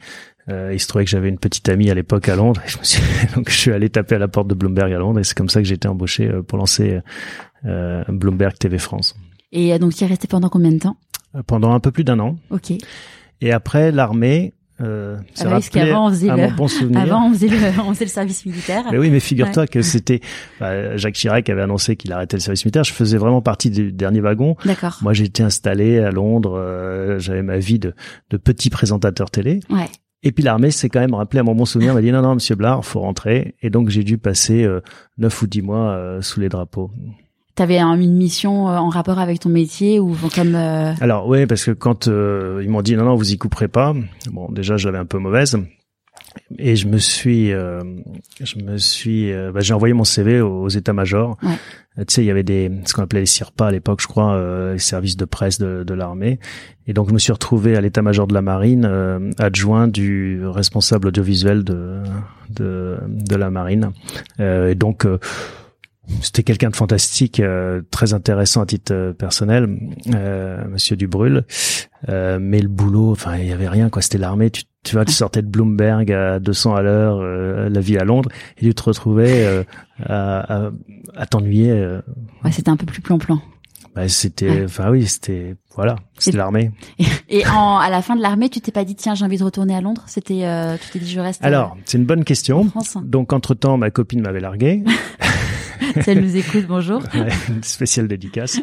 [0.49, 2.61] Euh, il se trouvait que j'avais une petite amie à l'époque à Londres.
[2.67, 3.03] Et je me suis,
[3.35, 5.49] donc je suis allé taper à la porte de Bloomberg à Londres et c'est comme
[5.49, 7.01] ça que j'ai été embauché euh, pour lancer
[7.65, 9.17] euh, Bloomberg TV France.
[9.53, 10.97] Et donc tu es resté pendant combien de temps?
[11.47, 12.37] Pendant un peu plus d'un an.
[12.51, 12.73] Ok.
[13.41, 17.81] Et après l'armée, euh, ah parce qu'avant on faisait le, bon avant on faisait le,
[17.81, 18.85] on faisait le service militaire.
[18.93, 20.21] Mais oui, mais figure-toi que c'était
[20.61, 22.85] bah, Jacques Chirac avait annoncé qu'il arrêtait le service militaire.
[22.85, 24.57] Je faisais vraiment partie du dernier wagon.
[24.65, 24.99] D'accord.
[25.03, 26.57] Moi, j'étais installé à Londres.
[26.57, 27.95] Euh, J'avais ma vie de,
[28.31, 29.61] de petit présentateur télé.
[29.71, 29.89] Ouais.
[30.23, 32.35] Et puis l'armée s'est quand même rappelé à mon bon souvenir, m'a dit non non
[32.35, 33.55] Monsieur Blard, faut rentrer.
[33.63, 34.81] Et donc j'ai dû passer euh,
[35.17, 36.91] neuf ou dix mois euh, sous les drapeaux.
[37.59, 40.93] T'avais une mission euh, en rapport avec ton métier ou comme euh...
[41.01, 43.97] Alors oui, parce que quand euh, ils m'ont dit non non vous y couperez pas,
[44.31, 45.59] bon déjà j'avais un peu mauvaise
[46.57, 47.83] et je me suis euh,
[48.41, 51.37] je me suis bah, j'ai envoyé mon CV aux, états-majors.
[51.43, 52.05] Ouais.
[52.07, 54.41] Tu sais il y avait des ce qu'on appelait les CIRPA à l'époque je crois
[54.73, 56.39] les services de presse de, de l'armée
[56.87, 61.65] et donc je me suis retrouvé à l'état-major de la marine adjoint du responsable audiovisuel
[61.65, 62.05] de
[62.51, 63.91] de, de la marine
[64.39, 65.09] et donc
[66.23, 69.69] c'était quelqu'un de fantastique, euh, très intéressant à titre euh, personnel,
[70.15, 71.45] euh, Monsieur Dubrul.
[72.09, 74.03] Euh, mais le boulot, enfin, il y avait rien quoi.
[74.03, 74.51] C'était l'armée.
[74.51, 78.31] Tu, tu vois, tu sortais de Bloomberg à 200 à l'heure, la vie à Londres,
[78.59, 79.65] et tu te retrouvais
[80.05, 80.71] à, à,
[81.15, 81.73] à t'ennuyer.
[82.45, 83.41] Ouais, c'était un peu plus plan-plan.
[83.95, 86.71] Bah, c'était, enfin oui, c'était, voilà, c'était l'armée.
[87.29, 89.45] Et, en, à la fin de l'armée, tu t'es pas dit tiens, j'ai envie de
[89.45, 90.05] retourner à Londres?
[90.07, 90.45] C'était,
[90.81, 91.45] tu t'es dit je reste.
[91.45, 92.71] Alors, c'est une bonne question.
[93.03, 94.85] Donc entre temps, ma copine m'avait largué.
[96.01, 97.03] si elle nous écoute, bonjour.
[97.49, 98.61] Une spéciale dédicace.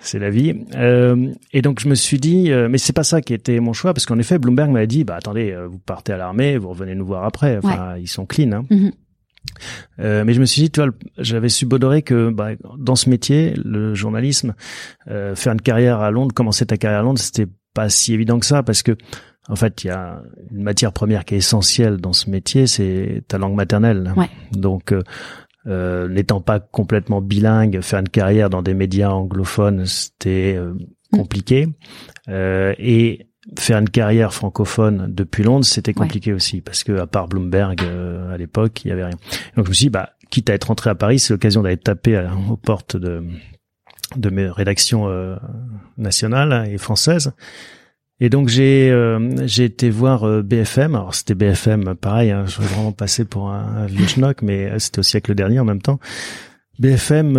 [0.00, 0.54] C'est la vie.
[0.74, 3.72] Euh, et donc je me suis dit, euh, mais c'est pas ça qui était mon
[3.72, 6.68] choix, parce qu'en effet, Bloomberg m'a dit, bah attendez, euh, vous partez à l'armée, vous
[6.68, 7.58] revenez nous voir après.
[7.62, 8.52] Enfin, ils sont clean.
[8.52, 8.64] Hein.
[8.70, 8.92] Mhm.
[10.00, 13.54] Euh, mais je me suis dit, tu vois, j'avais subodoré que bah, dans ce métier,
[13.64, 14.54] le journalisme,
[15.08, 18.38] euh, faire une carrière à Londres, commencer ta carrière à Londres, c'était pas si évident
[18.38, 18.96] que ça, parce que
[19.48, 23.22] en fait, il y a une matière première qui est essentielle dans ce métier, c'est
[23.28, 24.12] ta langue maternelle.
[24.16, 24.28] Ouais.
[24.52, 25.02] Donc euh,
[25.66, 31.16] euh, n'étant pas complètement bilingue, faire une carrière dans des médias anglophones, c'était euh, mm.
[31.16, 31.68] compliqué.
[32.28, 37.28] Euh, et faire une carrière francophone depuis Londres, c'était compliqué aussi parce que à part
[37.28, 37.80] Bloomberg
[38.32, 39.18] à l'époque, il y avait rien.
[39.56, 41.76] Donc je me suis dit, bah, quitte à être rentré à Paris, c'est l'occasion d'aller
[41.76, 43.22] taper aux portes de
[44.16, 45.08] de mes rédactions
[45.96, 47.32] nationales et françaises
[48.18, 50.94] et donc j'ai euh, j'ai été voir euh, BFM.
[50.94, 52.30] Alors c'était BFM, pareil.
[52.30, 55.34] Hein, je vais vraiment passer pour un, un vieux schnock, mais euh, c'était au siècle
[55.34, 56.00] dernier en même temps.
[56.78, 57.34] BFM.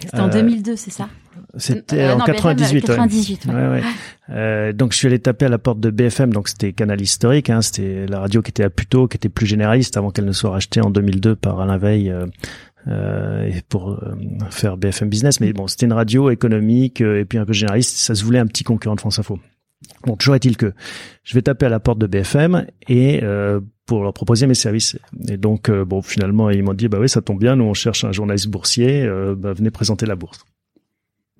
[0.00, 1.08] c'était en 2002, c'est ça?
[1.56, 2.86] C'était en 98.
[2.86, 3.46] 98.
[3.46, 3.54] Ouais.
[3.54, 3.82] Ouais,
[4.28, 4.72] ouais.
[4.72, 6.32] donc je suis allé taper à la porte de BFM.
[6.32, 7.48] Donc c'était Canal Historique.
[7.48, 10.32] Hein, c'était la radio qui était à Puteaux, qui était plus généraliste avant qu'elle ne
[10.32, 12.12] soit rachetée en 2002 par Alain Veil.
[12.88, 14.00] Euh, pour
[14.50, 17.98] faire BFM Business, mais bon, c'était une radio économique et puis un peu généraliste.
[17.98, 19.38] Ça se voulait un petit concurrent de France Info.
[20.06, 20.72] Bon, toujours est-il que
[21.24, 24.98] je vais taper à la porte de BFM et euh, pour leur proposer mes services.
[25.28, 27.74] Et donc, euh, bon, finalement, ils m'ont dit, bah oui, ça tombe bien, nous on
[27.74, 30.44] cherche un journaliste boursier, euh, bah, venez présenter la bourse.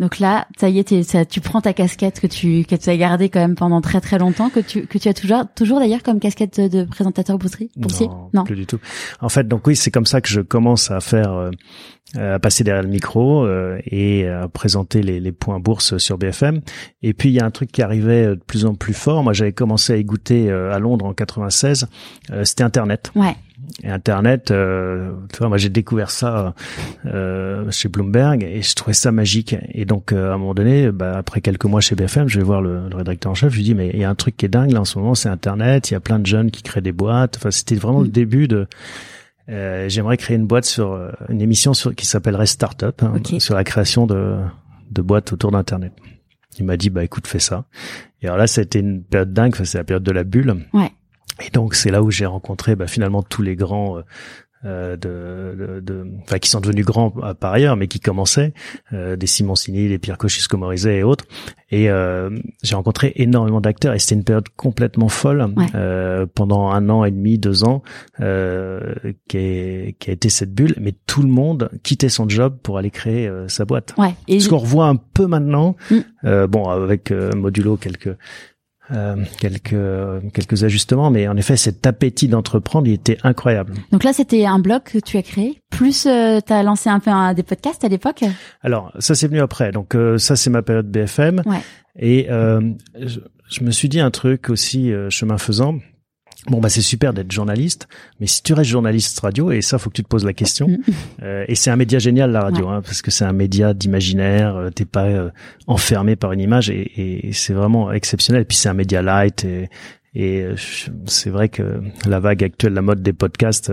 [0.01, 2.97] Donc là, ça y est, ça, tu prends ta casquette que tu que tu as
[2.97, 6.03] gardée quand même pendant très très longtemps, que tu que tu as toujours toujours d'ailleurs
[6.03, 7.69] comme casquette de présentateur boursier?
[7.77, 8.79] Non, non, plus du tout.
[9.21, 11.51] En fait, donc oui, c'est comme ça que je commence à faire euh,
[12.19, 16.61] à passer derrière le micro euh, et à présenter les, les points bourse sur BFM.
[17.03, 19.23] Et puis il y a un truc qui arrivait de plus en plus fort.
[19.23, 21.87] Moi, j'avais commencé à y goûter euh, à Londres en 96.
[22.45, 23.13] C'était Internet.
[23.15, 23.37] Ouais.
[23.83, 26.55] Et Internet, euh, tu vois, moi j'ai découvert ça
[27.07, 29.57] euh, chez Bloomberg et je trouvais ça magique.
[29.73, 32.45] Et donc euh, à un moment donné, bah, après quelques mois chez BFM, je vais
[32.45, 33.53] voir le, le rédacteur en chef.
[33.53, 34.99] Je lui dis mais il y a un truc qui est dingue là en ce
[34.99, 35.91] moment, c'est Internet.
[35.91, 37.37] Il y a plein de jeunes qui créent des boîtes.
[37.37, 38.13] Enfin, c'était vraiment le mm.
[38.13, 38.67] début de.
[39.49, 43.55] Euh, J'aimerais créer une boîte sur euh, une émission sur, qui s'appellerait Startup hein, sur
[43.55, 44.39] la création de,
[44.91, 45.93] de boîtes autour d'Internet.
[46.59, 47.65] Il m'a dit bah écoute fais ça.
[48.23, 49.55] Et alors là, c'était une période dingue.
[49.65, 50.67] C'est la période de la bulle.
[50.73, 50.93] Ouais.
[51.45, 54.03] Et donc c'est là où j'ai rencontré bah, finalement tous les grands euh,
[54.65, 58.53] euh de, de, enfin qui sont devenus grands euh, par ailleurs, mais qui commençaient,
[58.93, 61.25] euh, des Simoncini, des Pierre Cochisco Morizet et autres.
[61.73, 62.31] Et euh,
[62.63, 67.11] j'ai rencontré énormément d'acteurs et c'était une période complètement folle euh, pendant un an et
[67.13, 67.83] demi, deux ans,
[68.21, 68.95] euh,
[69.29, 70.75] qui, est, qui a été cette bulle.
[70.81, 73.95] Mais tout le monde quittait son job pour aller créer sa boîte.
[73.99, 74.15] Ouais.
[74.27, 76.47] Et Ce qu'on revoit un peu maintenant, mm.
[76.47, 78.17] bon avec modulo quelques
[78.93, 83.75] euh, quelques quelques ajustements, mais en effet, cet appétit d'entreprendre, il était incroyable.
[83.93, 87.01] Donc là, c'était un blog que tu as créé, plus euh, tu as lancé un
[87.01, 88.25] peu des podcasts à l'époque.
[88.63, 89.73] Alors ça, c'est venu après.
[89.73, 91.43] Donc euh, ça, c'est ma période BFM.
[91.47, 91.61] Ouais.
[91.99, 95.77] Et je, je, me suis dit un truc aussi chemin faisant
[96.47, 97.87] Bon bah c'est super d'être journaliste,
[98.19, 100.69] mais si tu restes journaliste radio et ça faut que tu te poses la question.
[100.69, 100.79] Mm.
[101.23, 104.57] Euh, et c'est un média génial la radio, hein, parce que c'est un média d'imaginaire.
[104.57, 105.31] Euh, t'es pas euh,
[105.67, 108.43] enfermé par une image et, et c'est vraiment exceptionnel.
[108.43, 109.69] Et puis c'est un média light et,
[110.15, 110.47] et
[111.05, 113.71] c'est vrai que la vague actuelle, la mode des podcasts,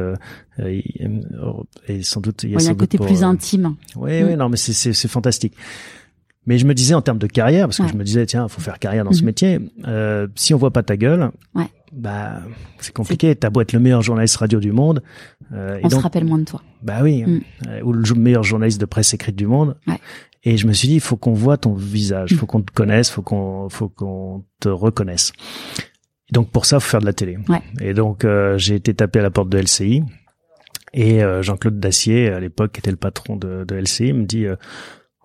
[0.60, 3.76] et sans doute il y a, un côté plus intime.
[3.96, 4.38] Oui, oui, mm.
[4.38, 5.54] non mais c'est c'est fantastique.
[6.48, 8.62] Mais je me disais en termes de carrière, parce que je me disais tiens, faut
[8.62, 9.26] faire carrière dans ce mm-hmm.
[9.26, 9.60] métier.
[9.86, 12.42] Euh, si on voit pas ta gueule, ouais bah
[12.80, 13.36] c'est compliqué.
[13.36, 15.02] T'as beau être le meilleur journaliste radio du monde,
[15.54, 16.62] euh, on se rappelle moins de toi.
[16.82, 17.42] Bah oui, mm.
[17.68, 19.78] euh, ou le meilleur journaliste de presse écrite du monde.
[19.88, 20.00] Ouais.
[20.44, 22.40] Et je me suis dit, il faut qu'on voit ton visage, il mm.
[22.40, 25.34] faut qu'on te connaisse, faut qu'on faut qu'on te reconnaisse.
[26.32, 27.38] donc pour ça, faut faire de la télé.
[27.48, 27.62] Ouais.
[27.82, 30.04] Et donc euh, j'ai été tapé à la porte de LCI.
[30.94, 34.46] Et euh, Jean-Claude Dacier, à l'époque, qui était le patron de, de LCI, me dit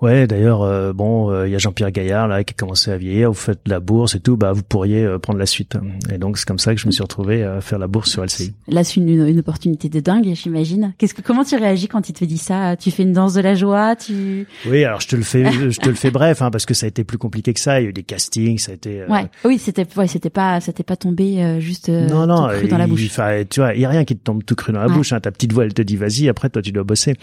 [0.03, 2.97] Ouais, d'ailleurs, euh, bon, il euh, y a Jean-Pierre Gaillard là qui a commencé à
[2.97, 3.31] vieillir.
[3.31, 5.77] Vous faites de la bourse et tout, bah vous pourriez euh, prendre la suite.
[6.12, 8.25] Et donc c'est comme ça que je me suis retrouvé à faire la bourse sur
[8.25, 8.53] LCI.
[8.67, 10.93] Là, c'est une, une, opportunité de dingue, j'imagine.
[10.99, 12.77] Qu'est-ce que comment tu réagis quand il te dit ça?
[12.77, 15.79] Tu fais une danse de la joie Tu Oui, alors je te le fais, je
[15.79, 17.81] te le fais bref, hein, parce que ça a été plus compliqué que ça.
[17.81, 19.05] Il y a eu des castings, ça a été.
[19.05, 22.79] Ouais, oui, c'était, ouais, c'était pas, c'était pas tombé juste non, non, tout cru dans
[22.79, 23.09] la bouche.
[23.51, 25.12] tu vois, il y a rien qui te tombe tout cru dans la bouche.
[25.12, 25.21] Hein.
[25.21, 26.29] Ta petite voix, elle te dit vas-y.
[26.29, 27.15] Après, toi, tu dois bosser.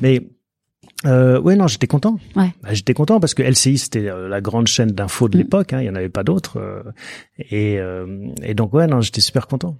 [0.00, 0.22] Mais
[1.04, 2.18] euh, ouais, non, j'étais content.
[2.36, 2.52] Ouais.
[2.62, 5.40] Bah, j'étais content parce que LCI c'était euh, la grande chaîne d'infos de mm.
[5.40, 5.72] l'époque.
[5.72, 6.58] Hein, il y en avait pas d'autres.
[6.58, 6.82] Euh,
[7.38, 9.76] et, euh, et donc ouais, non, j'étais super content.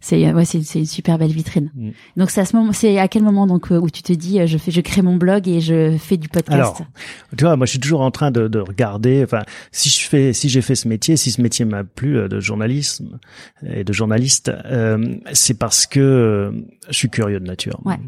[0.00, 1.72] C'est ouais, c'est une super belle vitrine.
[1.74, 1.90] Mm.
[2.16, 4.56] Donc c'est à ce moment, c'est à quel moment donc où tu te dis je
[4.56, 6.52] fais, je crée mon blog et je fais du podcast.
[6.52, 6.80] Alors,
[7.36, 9.24] tu vois, moi je suis toujours en train de, de regarder.
[9.24, 9.42] Enfin,
[9.72, 13.18] si je fais, si j'ai fait ce métier, si ce métier m'a plu de journalisme
[13.66, 14.52] et de journaliste,
[15.32, 16.52] c'est parce que
[16.88, 17.80] je suis curieux de nature.
[17.84, 17.98] Ouais.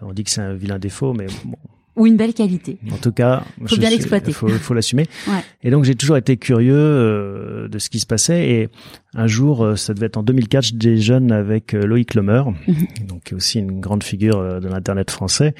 [0.00, 1.58] on dit que c'est un vilain défaut, mais bon,
[1.96, 2.78] ou une belle qualité.
[2.92, 4.32] En tout cas, faut bien l'exploiter.
[4.32, 5.06] Faut, faut l'assumer.
[5.28, 5.42] ouais.
[5.62, 8.48] Et donc j'ai toujours été curieux euh, de ce qui se passait.
[8.48, 8.68] Et
[9.14, 13.06] un jour, euh, ça devait être en 2004, je déjeune avec euh, Loïc Lemer, mm
[13.08, 15.54] donc aussi une grande figure de l'internet français.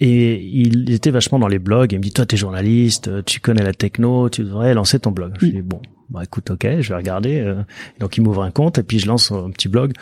[0.00, 1.92] et il était vachement dans les blogs.
[1.92, 5.34] Il me dit, toi, t'es journaliste, tu connais la techno, tu devrais lancer ton blog.
[5.40, 7.54] Je dis, bon, bah écoute, ok, je vais regarder.
[8.00, 9.92] Donc il m'ouvre un compte et puis je lance un petit blog.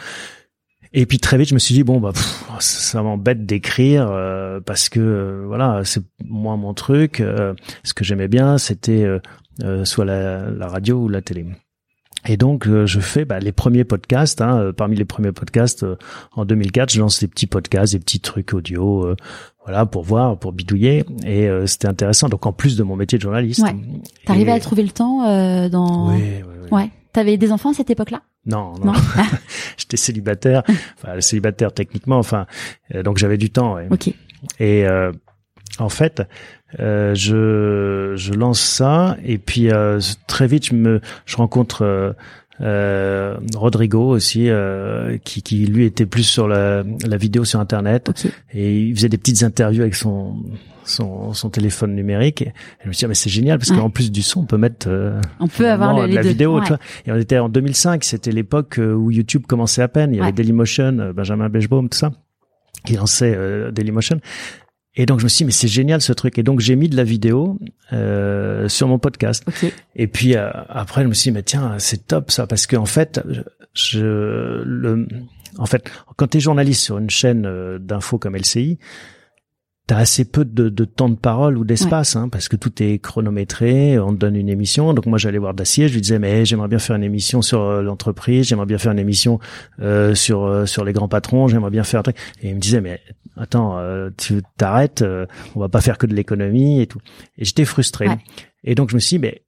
[0.92, 2.12] Et puis très vite, je me suis dit bon bah
[2.61, 7.20] ça m'embête d'écrire euh, parce que euh, voilà c'est moi mon truc.
[7.20, 9.07] Euh, ce que j'aimais bien, c'était
[9.85, 11.46] soit la, la, radio ou la télé.
[12.27, 14.40] Et donc je fais bah, les premiers podcasts.
[14.40, 15.85] Hein, parmi les premiers podcasts
[16.33, 19.14] en 2004, je lance des petits podcasts, des petits trucs audio,
[19.64, 21.05] voilà pour voir, pour bidouiller.
[21.27, 22.29] Et c'était intéressant.
[22.29, 23.62] Donc en plus de mon métier de journaliste.
[23.62, 23.77] Ouais.
[24.24, 26.14] T'arrivais à trouver le temps dans.
[26.14, 26.68] Oui, oui, oui.
[26.70, 26.90] Ouais.
[27.18, 28.22] T'avais des enfants à cette époque-là?
[28.46, 28.92] Non, non.
[29.76, 30.62] J'étais célibataire,
[31.02, 32.46] enfin célibataire techniquement, enfin
[32.94, 33.74] euh, donc j'avais du temps.
[33.74, 33.88] Ouais.
[33.90, 34.07] Ok.
[34.61, 35.11] Et euh,
[35.81, 36.22] en fait,
[36.78, 39.68] euh, je je lance ça et puis
[40.28, 42.14] très vite je me je rencontre
[42.61, 44.48] euh, Rodrigo aussi,
[45.24, 48.12] qui, qui lui était plus sur la, la vidéo sur internet
[48.54, 50.37] et il faisait des petites interviews avec son
[50.88, 52.42] son, son téléphone numérique.
[52.42, 54.44] Et je me suis dit, ah, mais c'est génial parce qu'en plus du son, on
[54.44, 56.61] peut mettre euh, on peut avoir la vidéo.
[56.61, 56.79] Tu vois.
[57.07, 60.14] Et on était en 2005, c'était l'époque euh, où YouTube commençait à peine.
[60.14, 62.12] Il y avait Dailymotion, euh, Benjamin Bechbaum, tout ça,
[62.85, 64.20] qui lançait euh, Dailymotion.
[64.96, 66.38] Et donc je me suis dit, mais c'est génial ce truc.
[66.38, 67.59] Et donc j'ai mis de la vidéo
[67.92, 69.44] euh, sur mon podcast.
[69.94, 73.20] Et puis après je me suis dit, mais tiens, c'est top ça parce qu'en fait,
[73.74, 75.07] je le,
[75.57, 78.79] en fait, quand tu es journaliste sur une chaîne d'infos comme LCI,
[79.88, 82.98] t'as assez peu de, de, temps de parole ou d'espace, hein, parce que tout est
[82.98, 84.92] chronométré, on te donne une émission.
[84.92, 87.62] Donc moi j'allais voir Dacier, je lui disais mais j'aimerais bien faire une émission sur
[87.62, 89.40] euh, l'entreprise, j'aimerais bien faire une émission
[89.81, 92.18] euh, sur euh, sur les grands patrons, j'aimerais bien faire un truc.
[92.42, 93.01] Et il me disait mais
[93.38, 93.81] attends,
[94.18, 95.03] tu t'arrêtes,
[95.55, 97.01] on va pas faire que de l'économie et tout.
[97.38, 98.09] Et j'étais frustré.
[98.64, 99.42] Et donc je me suis dit mais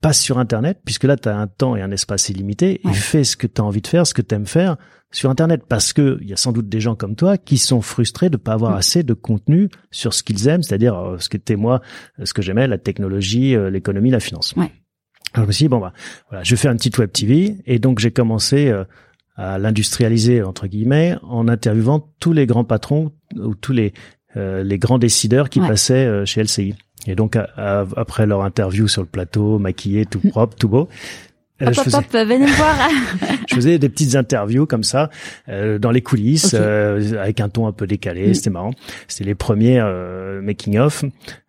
[0.00, 3.24] passe sur Internet, puisque là, tu as un temps et un espace illimité, et fais
[3.24, 4.76] ce que tu as envie de faire, ce que tu aimes faire
[5.12, 7.82] sur Internet, parce que il y a sans doute des gens comme toi qui sont
[7.82, 11.36] frustrés de pas avoir assez de contenu sur ce qu'ils aiment, c'est-à-dire euh, ce que
[11.36, 11.82] était moi,
[12.18, 14.54] euh, ce que j'aimais, la technologie, euh, l'économie, la finance.
[14.56, 14.72] Ouais.
[15.34, 15.92] Alors je me suis dit, bon, bah,
[16.30, 18.72] voilà, je vais faire une petite web TV, et donc j'ai commencé
[19.36, 23.94] à l'industrialiser, entre guillemets, en interviewant tous les grands patrons ou tous les,
[24.36, 26.74] les grands décideurs qui passaient chez LCI.
[27.06, 30.28] Et donc après leur interview sur le plateau, maquillé, tout mm.
[30.28, 30.90] propre, tout beau,
[31.62, 32.76] hop, hop, hop, venez me voir.
[33.48, 35.10] je faisais des petites interviews comme ça
[35.48, 38.28] euh, dans les coulisses euh, avec un ton un peu décalé.
[38.28, 38.34] Mm.
[38.34, 38.72] C'était marrant.
[39.08, 41.04] C'était les premiers euh, making of.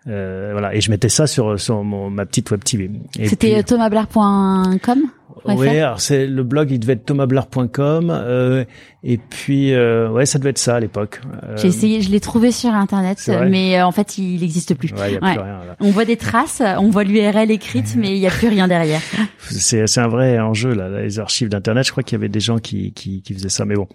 [0.08, 2.90] Euh, voilà, et je mettais ça sur sur mon, ma petite web TV.
[3.26, 5.04] C'était thomasblair.com
[5.46, 8.66] oui, alors c'est le blog, il devait être thomasblair.com euh,
[9.04, 11.22] et puis euh, ouais, ça devait être ça à l'époque.
[11.44, 14.94] Euh, J'ai essayé, je l'ai trouvé sur internet, mais euh, en fait, il n'existe plus.
[14.94, 18.20] Ouais, y a plus rien, On voit des traces, on voit l'URL écrite, mais il
[18.20, 19.02] n'y a plus rien derrière.
[19.40, 21.86] C'est c'est un vrai enjeu là, les archives d'internet.
[21.86, 23.88] Je crois qu'il y avait des gens qui, qui qui faisaient ça, mais bon.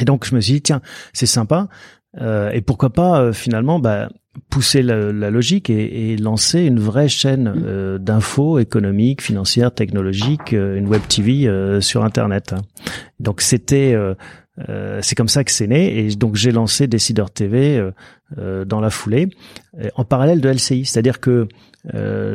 [0.00, 0.80] Et donc je me suis dit tiens,
[1.12, 1.68] c'est sympa.
[2.20, 4.08] Euh, et pourquoi pas finalement bah,
[4.48, 7.64] pousser la, la logique et, et, lancer une vraie chaîne mm.
[7.66, 12.54] euh, d'infos économiques, financières, technologiques, euh, une web TV euh, sur Internet.
[13.20, 13.94] Donc c'était
[14.68, 17.82] euh, c'est comme ça que c'est né et donc j'ai lancé Décideur TV
[18.66, 19.28] dans la foulée
[19.94, 21.48] en parallèle de LCI, c'est-à-dire que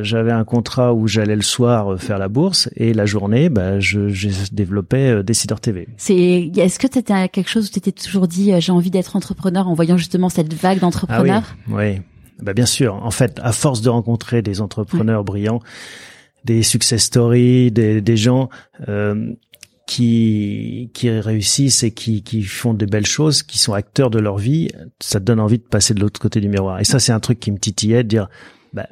[0.01, 4.09] j'avais un contrat où j'allais le soir faire la bourse et la journée, bah, je,
[4.09, 5.87] je développais Décideur TV.
[5.97, 9.67] C'est, est-ce que c'était quelque chose où tu t'étais toujours dit j'ai envie d'être entrepreneur
[9.67, 11.55] en voyant justement cette vague d'entrepreneurs?
[11.55, 12.01] Ah oui, oui.
[12.41, 12.95] Bah bien sûr.
[12.95, 15.59] En fait, à force de rencontrer des entrepreneurs brillants,
[16.45, 18.49] des success stories, des, des gens
[18.87, 19.33] euh,
[19.87, 24.37] qui qui réussissent et qui qui font de belles choses, qui sont acteurs de leur
[24.37, 24.69] vie,
[24.99, 26.79] ça te donne envie de passer de l'autre côté du miroir.
[26.79, 28.29] Et ça, c'est un truc qui me titillait de dire,
[28.73, 28.87] bah,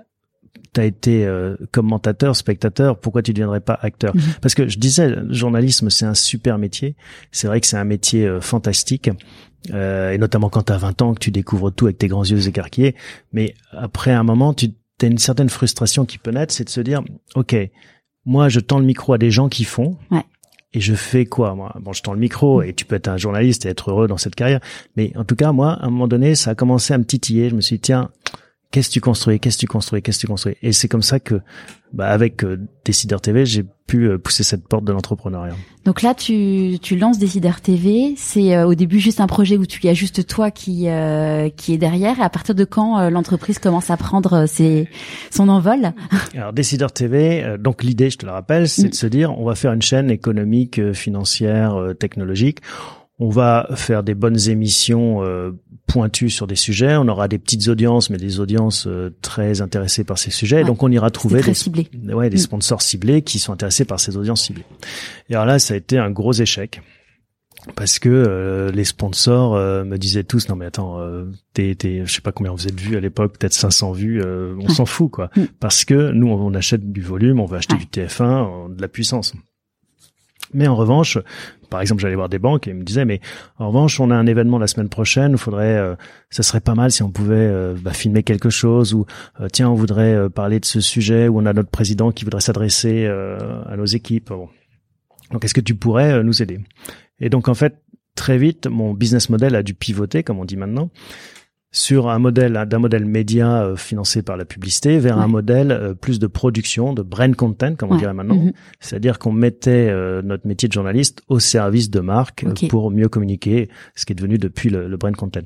[0.74, 4.16] t'as été euh, commentateur, spectateur, pourquoi tu ne deviendrais pas acteur?
[4.16, 4.22] Mhm.
[4.42, 6.96] Parce que je disais, le journalisme, c'est un super métier.
[7.32, 9.10] C'est vrai que c'est un métier euh, fantastique.
[9.74, 12.24] Euh, et notamment quand tu as 20 ans, que tu découvres tout avec tes grands
[12.24, 12.96] yeux écarquillés.
[13.34, 16.82] Mais après un moment, tu as une certaine frustration qui peut naître, c'est de se
[16.82, 17.04] dire,
[17.36, 17.56] OK,
[18.26, 19.98] moi, je tends le micro à des gens qui font.
[20.10, 20.24] Ouais.
[20.76, 21.74] Et je fais quoi moi?
[21.80, 24.18] Bon, je tends le micro et tu peux être un journaliste et être heureux dans
[24.18, 24.60] cette carrière.
[24.98, 27.50] Mais en tout cas, moi, à un moment donné, ça a commencé à me titiller.
[27.50, 28.10] Je me suis dit, tiens,
[28.72, 30.56] qu'est-ce que tu construis, qu'est-ce que tu construis, qu'est-ce que tu construis?
[30.62, 31.42] Et c'est comme ça que,
[31.94, 35.56] bah, avec euh, Décideur TV, j'ai pu euh, pousser cette porte de l'entrepreneuriat.
[35.84, 38.16] Donc là, tu, tu lances Décideur TV.
[38.18, 41.50] C'est euh, au début juste un projet où tu y as juste toi qui euh,
[41.50, 42.20] qui est derrière.
[42.20, 44.90] Et à partir de quand l'entreprise commence à prendre ses,
[45.32, 45.94] son envol?
[46.36, 48.90] Alors Décideur TV, donc l'idée, je te le rappelle, c'est mm.
[48.90, 52.60] de se dire, on va faire une chaîne économique, financière, technologique
[53.20, 55.52] on va faire des bonnes émissions euh,
[55.88, 56.96] pointues sur des sujets.
[56.98, 60.64] On aura des petites audiences, mais des audiences euh, très intéressées par ces sujets.
[60.64, 62.40] donc on ira trouver des, ouais, des mm.
[62.40, 64.66] sponsors ciblés qui sont intéressés par ces audiences ciblées.
[65.30, 66.82] Et alors là, ça a été un gros échec
[67.76, 71.00] parce que euh, les sponsors me disaient tous non mais attends
[71.54, 74.70] t'es, t'es je sais pas combien vous êtes vus à l'époque peut-être 500 vues on
[74.70, 75.46] s'en fout quoi mm.
[75.60, 79.34] parce que nous on, achète du volume on veut acheter du TF1 de la puissance
[80.54, 81.18] mais en revanche,
[81.70, 83.20] par exemple, j'allais voir des banques et ils me disaient, mais
[83.58, 85.96] en revanche, on a un événement la semaine prochaine, faudrait, euh,
[86.30, 89.06] ça serait pas mal si on pouvait euh, bah, filmer quelque chose ou
[89.42, 92.42] euh, tiens, on voudrait parler de ce sujet ou on a notre président qui voudrait
[92.42, 94.32] s'adresser à nos équipes.
[95.32, 96.60] Donc, est-ce que tu pourrais nous aider?
[97.20, 97.82] Et donc, en fait,
[98.16, 100.90] très vite, mon business model a dû pivoter, comme on dit maintenant
[101.76, 105.94] sur un modèle d'un modèle média euh, financé par la publicité vers un modèle euh,
[105.94, 108.36] plus de production, de brand content, comme on dirait maintenant.
[108.36, 108.54] Mhm.
[108.80, 113.70] C'est-à-dire qu'on mettait euh, notre métier de journaliste au service de marques pour mieux communiquer,
[113.94, 115.42] ce qui est devenu depuis le, le brand content.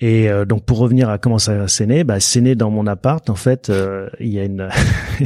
[0.00, 2.86] Et euh, donc pour revenir à comment ça s'est né, bah, c'est né dans mon
[2.86, 3.28] appart.
[3.28, 4.68] En fait, euh, il y a une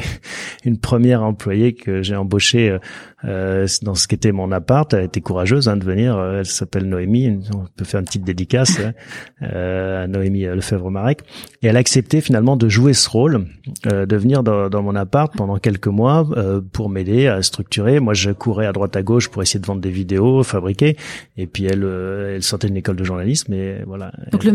[0.65, 2.77] une première employée que j'ai embauchée
[3.25, 4.93] euh, dans ce qui était mon appart.
[4.93, 6.19] Elle était courageuse hein, de venir.
[6.19, 7.39] Elle s'appelle Noémie.
[7.55, 8.93] On peut faire une petite dédicace hein,
[9.41, 11.23] à Noémie Lefebvre-Marek.
[11.63, 13.47] Et elle a accepté finalement de jouer ce rôle,
[13.85, 16.29] de venir dans, dans, mon appart pendant quelques mois
[16.73, 18.01] pour m'aider à structurer.
[18.01, 20.97] Moi, je courais à droite à gauche pour essayer de vendre des vidéos, fabriquer.
[21.37, 23.53] Et puis elle, elle sortait d'une école de journalisme.
[23.53, 24.13] Et voilà.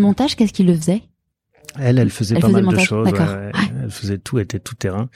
[0.09, 1.03] Montage, qu'est-ce qu'il le faisait?
[1.77, 3.11] Elle, elle faisait pas mal de choses.
[3.83, 5.09] Elle faisait tout, elle était tout terrain.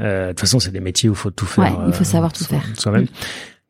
[0.00, 1.84] Euh, de toute façon, c'est des métiers où il faut tout faire.
[1.86, 2.64] il faut savoir tout faire.
[2.78, 3.06] Soi-même.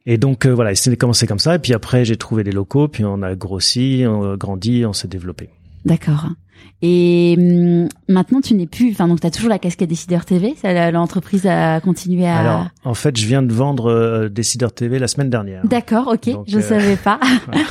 [0.06, 1.54] Et donc euh, voilà, c'est commencé comme ça.
[1.54, 4.92] Et puis après, j'ai trouvé des locaux, puis on a grossi, on a grandi, on
[4.92, 5.48] s'est développé.
[5.84, 6.28] D'accord.
[6.82, 8.90] Et hum, maintenant, tu n'es plus.
[8.90, 10.54] Enfin, donc, tu as toujours la casquette Décideur TV.
[10.92, 12.38] L'entreprise a continué à.
[12.38, 15.64] Alors, en fait, je viens de vendre euh, Décideur TV la semaine dernière.
[15.66, 16.30] D'accord, ok.
[16.46, 17.18] je ne savais pas.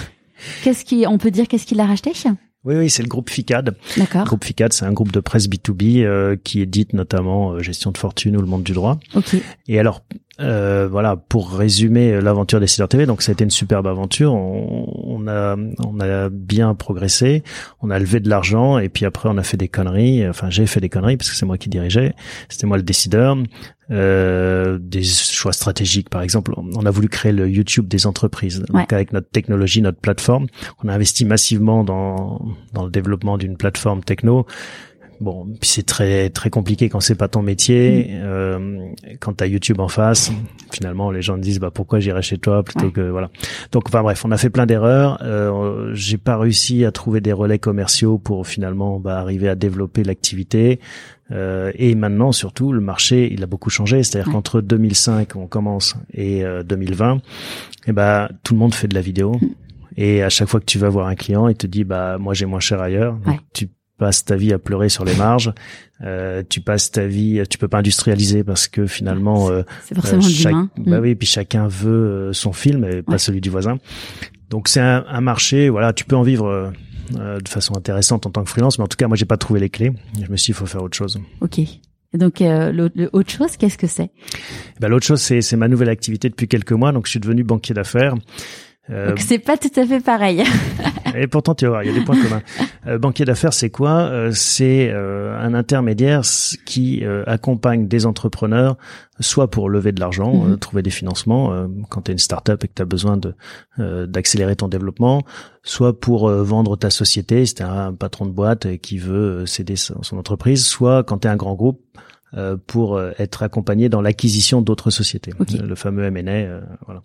[0.64, 2.12] Qu'est-ce qui, on peut dire, qu'est-ce qu'il a racheté?
[2.66, 3.76] Oui, oui, c'est le groupe FICAD.
[3.98, 4.22] D'accord.
[4.22, 7.92] Le groupe FICAD, c'est un groupe de presse B2B euh, qui édite notamment euh, Gestion
[7.92, 9.00] de fortune ou Le Monde du droit.
[9.16, 9.36] Ok.
[9.68, 10.02] Et alors,
[10.40, 14.34] euh, voilà, pour résumer l'aventure des TV, donc ça a été une superbe aventure.
[14.34, 17.44] On, on, a, on a bien progressé,
[17.82, 20.28] on a levé de l'argent et puis après on a fait des conneries.
[20.28, 22.14] Enfin, j'ai fait des conneries parce que c'est moi qui dirigeais,
[22.50, 23.38] c'était moi le décideur.
[23.92, 28.64] Euh, des choix stratégiques, par exemple, on a voulu créer le YouTube des entreprises.
[28.70, 30.48] Donc avec notre technologie, notre plateforme,
[30.84, 32.42] on a investi massivement dans
[32.72, 34.48] dans le développement d'une plateforme techno
[35.24, 38.10] Bon, puis c'est très très compliqué quand c'est pas ton métier.
[38.10, 38.22] Mm.
[38.24, 38.88] Euh,
[39.22, 40.34] quand t'as YouTube en face,
[40.70, 43.30] finalement les gens te disent bah pourquoi j'irai chez toi plutôt que voilà.
[43.72, 45.20] Donc enfin bref, on a fait plein d'erreurs.
[45.22, 50.04] Euh, J'ai pas réussi à trouver des relais commerciaux pour finalement bah, arriver à développer
[50.04, 50.82] l'activité.
[51.32, 54.04] Euh, et maintenant surtout le marché il a beaucoup changé.
[54.04, 57.20] C'est-à-dire qu'entre 2005 on commence et 2020, et
[57.88, 59.38] eh bah tout le monde fait de la vidéo.
[59.40, 59.48] Mm.
[59.96, 62.34] Et à chaque fois que tu vas voir un client, il te dit bah moi
[62.34, 63.18] j'ai moins cher ailleurs.
[63.54, 63.70] tu
[64.04, 65.54] passes ta vie à pleurer sur les marges.
[66.02, 70.22] Euh, tu passes ta vie, tu peux pas industrialiser parce que finalement, euh, c'est forcément
[70.22, 71.02] euh, Bah mm.
[71.02, 73.78] oui, puis chacun veut euh, son film et pas celui du voisin.
[74.50, 76.74] Donc c'est un, un, marché, voilà, tu peux en vivre
[77.16, 79.38] euh, de façon intéressante en tant que freelance, mais en tout cas moi j'ai pas
[79.38, 79.94] trouvé les clés.
[80.22, 81.18] Je me suis dit il faut faire autre chose.
[81.40, 81.62] Ok.
[82.14, 84.12] Donc l'autre chose, qu'est-ce que c'est?
[84.82, 86.92] Ben, L'autre chose, c'est ma nouvelle activité depuis quelques mois.
[86.92, 88.16] Donc je suis devenu banquier d'affaires.
[88.90, 90.44] Euh, Donc c'est pas tout à fait pareil.
[91.16, 92.42] et pourtant, tu vas voir, il y a des points communs.
[92.86, 96.24] Euh, banquier d'affaires, c'est quoi euh, C'est euh, un intermédiaire
[96.66, 98.76] qui accompagne des entrepreneurs,
[99.22, 100.60] soit pour lever de l'argent, mhm.
[100.60, 103.36] trouver des financements quand tu es une startup et que tu as besoin de
[103.78, 105.24] d'accélérer ton développement,
[105.64, 110.18] soit pour vendre ta société, si tu un patron de boîte qui veut céder son
[110.18, 112.00] entreprise, soit quand tu es un grand groupe euh,
[112.66, 115.32] pour euh, être accompagné dans l'acquisition d'autres sociétés,
[115.62, 116.32] le fameux M&A.
[116.32, 117.04] Euh, voilà.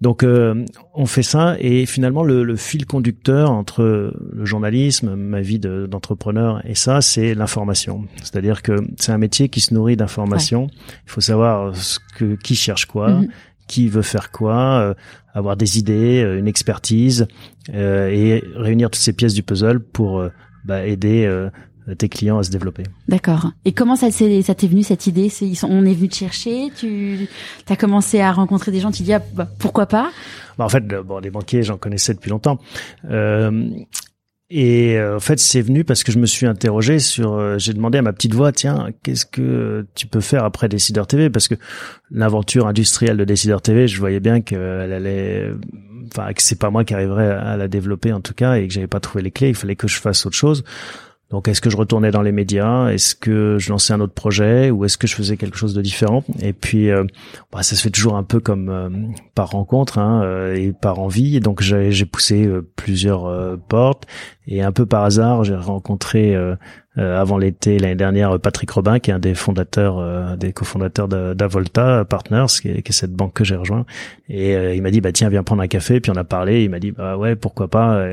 [0.00, 0.24] Donc
[0.94, 6.62] on fait ça et finalement le, le, fil conducteur entre le journalisme, ma vie d'entrepreneur
[6.64, 8.04] et ça, c'est l'information.
[8.22, 10.68] C'est-à-dire que c'est un métier qui se nourrit d'informations.
[11.06, 13.08] Il faut savoir ce que qui cherche quoi.
[13.08, 13.28] Mhm.
[13.66, 14.94] qui veut faire quoi,
[15.34, 17.26] avoir des idées, une expertise
[17.72, 20.24] et réunir toutes ces pièces du puzzle pour
[20.64, 21.26] bah, aider
[21.96, 22.82] tes clients à se développer.
[23.08, 23.52] D'accord.
[23.64, 25.30] Et comment ça, ça t'est venu cette idée?
[25.62, 27.28] On est venu te chercher, tu
[27.68, 30.10] as commencé à rencontrer des gens, tu dis ah, bah, pourquoi pas?
[30.58, 32.58] Bah, En fait, bon, les banquiers, j'en connaissais depuis longtemps.
[33.10, 33.70] Euh,
[34.50, 37.34] et euh, en fait, c'est venu parce que je me suis interrogé sur.
[37.34, 41.06] Euh, j'ai demandé à ma petite voix, tiens, qu'est-ce que tu peux faire après Décideur
[41.06, 41.54] TV Parce que
[42.10, 45.52] l'aventure industrielle de Décideur TV, je voyais bien qu'elle allait,
[46.06, 48.72] enfin, que c'est pas moi qui arriverais à la développer en tout cas, et que
[48.72, 49.50] j'avais pas trouvé les clés.
[49.50, 50.64] Il fallait que je fasse autre chose.
[51.30, 52.88] Donc, est-ce que je retournais dans les médias?
[52.88, 54.70] Est-ce que je lançais un autre projet?
[54.70, 56.24] Ou est-ce que je faisais quelque chose de différent?
[56.40, 57.04] Et puis, euh,
[57.52, 58.88] bah, ça se fait toujours un peu comme euh,
[59.34, 61.38] par rencontre hein, euh, et par envie.
[61.40, 64.06] donc, j'ai poussé plusieurs portes.
[64.46, 66.34] Et un peu par hasard, j'ai rencontré
[66.98, 72.04] avant l'été l'année dernière Patrick Robin, qui est un des fondateurs, euh, des cofondateurs d'Avolta
[72.04, 73.86] Partners, qui est, qui est, cette banque que j'ai rejoint.
[74.28, 76.00] Et euh, il m'a dit bah tiens viens prendre un café.
[76.00, 76.64] Puis on a parlé.
[76.64, 78.04] Il m'a dit bah ouais pourquoi pas.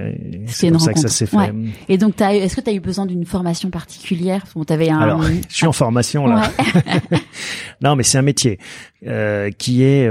[0.48, 1.54] C'est comme ça que ça s'est fait.
[1.90, 4.44] Et donc est-ce que tu as eu besoin d'une formation particulière?
[4.56, 5.00] Bon, avais un...
[5.00, 6.44] Alors je suis en formation là.
[7.82, 8.60] non mais c'est un métier
[9.58, 10.10] qui est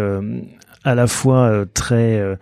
[0.85, 2.37] à la fois très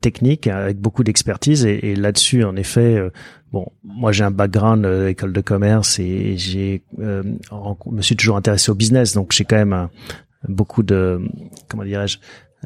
[0.00, 1.66] technique avec beaucoup d'expertise.
[1.66, 3.10] Et, là-dessus en effet
[3.52, 7.22] Bon, moi j'ai un background euh, école de commerce et j'ai euh,
[7.86, 9.88] me suis toujours intéressé au business, donc j'ai quand même
[10.46, 11.20] beaucoup de
[11.68, 12.18] comment dirais-je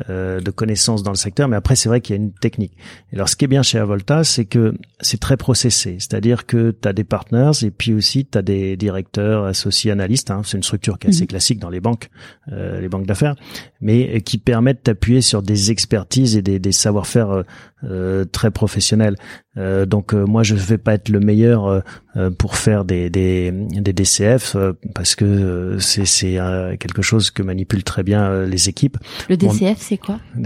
[0.08, 2.72] euh, de connaissances dans le secteur, mais après c'est vrai qu'il y a une technique.
[3.12, 6.70] Et alors ce qui est bien chez Avolta, c'est que c'est très processé, c'est-à-dire que
[6.70, 10.30] tu as des partners et puis aussi tu as des directeurs, associés, analystes.
[10.30, 10.40] Hein.
[10.46, 11.28] C'est une structure qui est assez mhm.
[11.28, 12.08] classique dans les banques,
[12.52, 13.36] euh, les banques d'affaires,
[13.82, 17.44] mais qui permettent de t'appuyer sur des expertises et des, des savoir-faire
[17.84, 19.16] euh, très professionnels.
[19.58, 23.52] Euh, donc euh, moi je vais pas être le meilleur euh, pour faire des des,
[23.52, 24.56] des DCF
[24.94, 26.38] parce que c'est c'est
[26.78, 28.96] quelque chose que manipulent très bien les équipes.
[29.28, 30.18] Le DCF c'est quoi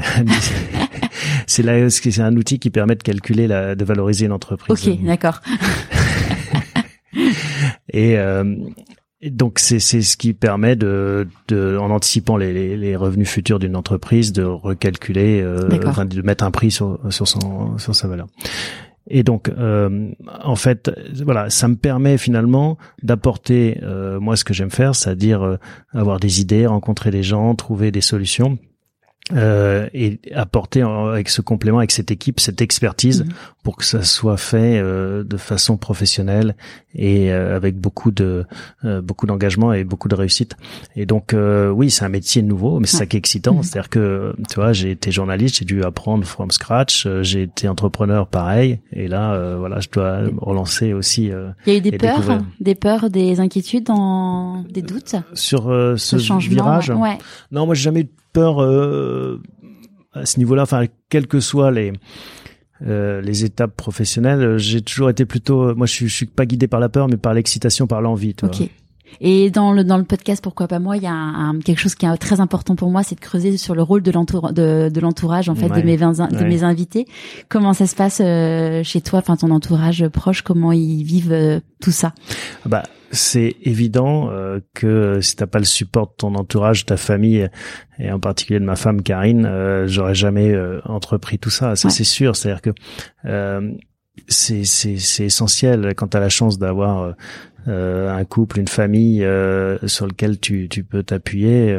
[1.46, 4.88] C'est là c'est un outil qui permet de calculer la de valoriser une entreprise.
[4.88, 5.40] Ok d'accord.
[7.92, 8.18] et
[9.30, 13.76] donc c'est c'est ce qui permet de, de en anticipant les, les, revenus futurs d'une
[13.76, 18.26] entreprise de recalculer euh, enfin, de mettre un prix sur sur son sur sa valeur.
[19.08, 20.10] Et donc, euh,
[20.42, 20.90] en fait,
[21.22, 25.56] voilà, ça me permet finalement d'apporter euh, moi ce que j'aime faire, c'est-à-dire euh,
[25.92, 28.58] avoir des idées, rencontrer des gens, trouver des solutions
[29.32, 33.32] euh, et apporter avec ce complément, avec cette équipe, cette expertise mhm.
[33.64, 36.54] pour que ça soit fait euh, de façon professionnelle
[36.94, 38.44] et euh, avec beaucoup de
[38.84, 40.56] euh, beaucoup d'engagement et beaucoup de réussite.
[40.94, 43.54] Et donc oui, c'est un métier nouveau, mais c'est ça qui est excitant.
[43.54, 43.62] Mhm.
[43.64, 47.08] C'est-à-dire que tu vois, j'ai été journaliste, j'ai dû apprendre from scratch.
[47.22, 48.78] j'ai été entrepreneur, pareil.
[48.92, 51.32] Et là, voilà, je dois relancer aussi.
[51.66, 54.62] Il y a eu des peurs, des peurs, des inquiétudes, dans...
[54.70, 55.64] des doutes sur
[55.96, 56.90] ce, changement, virage.
[56.90, 57.18] Ouais.
[57.50, 59.40] Non, moi j'ai jamais eu peur euh,
[60.12, 60.62] à ce niveau-là.
[60.62, 61.92] Enfin, quelles que soient les
[62.86, 65.74] euh, les étapes professionnelles, j'ai toujours été plutôt.
[65.74, 68.36] Moi, je suis, je suis pas guidé par la peur, mais par l'excitation, par l'envie.
[68.42, 68.68] Ok.
[69.20, 71.94] Et dans le dans le podcast pourquoi pas moi, il y a un, quelque chose
[71.94, 74.90] qui est très important pour moi, c'est de creuser sur le rôle de l'entour de,
[74.92, 77.06] de l'entourage en fait de mes de mes invités.
[77.48, 81.92] Comment ça se passe euh, chez toi, enfin ton entourage proche, comment ils vivent tout
[81.92, 82.12] ça?
[82.66, 82.82] Bah
[83.16, 87.48] c'est évident euh, que si t'as pas le support de ton entourage, ta famille
[87.98, 91.74] et en particulier de ma femme Karine, euh, j'aurais jamais euh, entrepris tout ça.
[91.74, 92.36] Ça c'est sûr.
[92.36, 92.70] C'est-à-dire que
[94.28, 97.14] c'est c'est c'est essentiel quand t'as la chance d'avoir
[97.66, 99.26] un couple, une famille
[99.86, 101.76] sur lequel tu tu peux t'appuyer.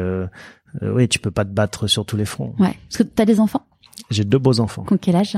[0.82, 2.54] oui, tu peux pas te battre sur tous les fronts.
[2.58, 2.76] Ouais.
[2.88, 3.64] Parce que t'as des enfants?
[4.10, 4.84] J'ai deux beaux enfants.
[5.00, 5.36] Quel âge?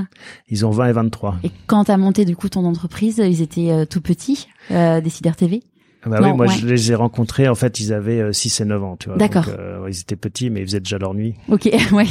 [0.48, 1.38] Ils ont 20 et 23.
[1.42, 5.36] Et quand tu as monté du coup ton entreprise, ils étaient tout petits, euh, Décideurs
[5.36, 5.62] TV
[6.06, 8.84] bah oui, moi je les ai rencontrés, en fait, ils avaient 6 euh, et 9
[8.84, 9.18] ans, tu vois.
[9.18, 9.46] D'accord.
[9.48, 11.34] Euh, ils étaient petits, mais ils faisaient déjà leur nuit.
[11.48, 12.06] Ok, ouais.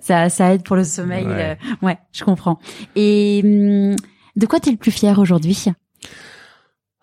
[0.00, 1.26] ça, ça aide pour le sommeil.
[1.26, 2.58] Ouais, euh, ouais je comprends.
[2.96, 3.96] Et hum,
[4.36, 5.66] de quoi tu es le plus fier aujourd'hui?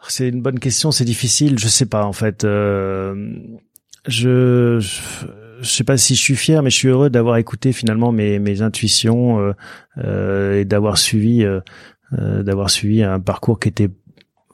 [0.07, 2.43] C'est une bonne question, c'est difficile, je sais pas, en fait.
[2.43, 3.33] Euh,
[4.07, 5.25] je, je
[5.61, 8.39] je sais pas si je suis fier, mais je suis heureux d'avoir écouté finalement mes,
[8.39, 9.53] mes intuitions euh,
[9.97, 11.61] euh, et d'avoir suivi euh,
[12.11, 13.89] d'avoir suivi un parcours qui était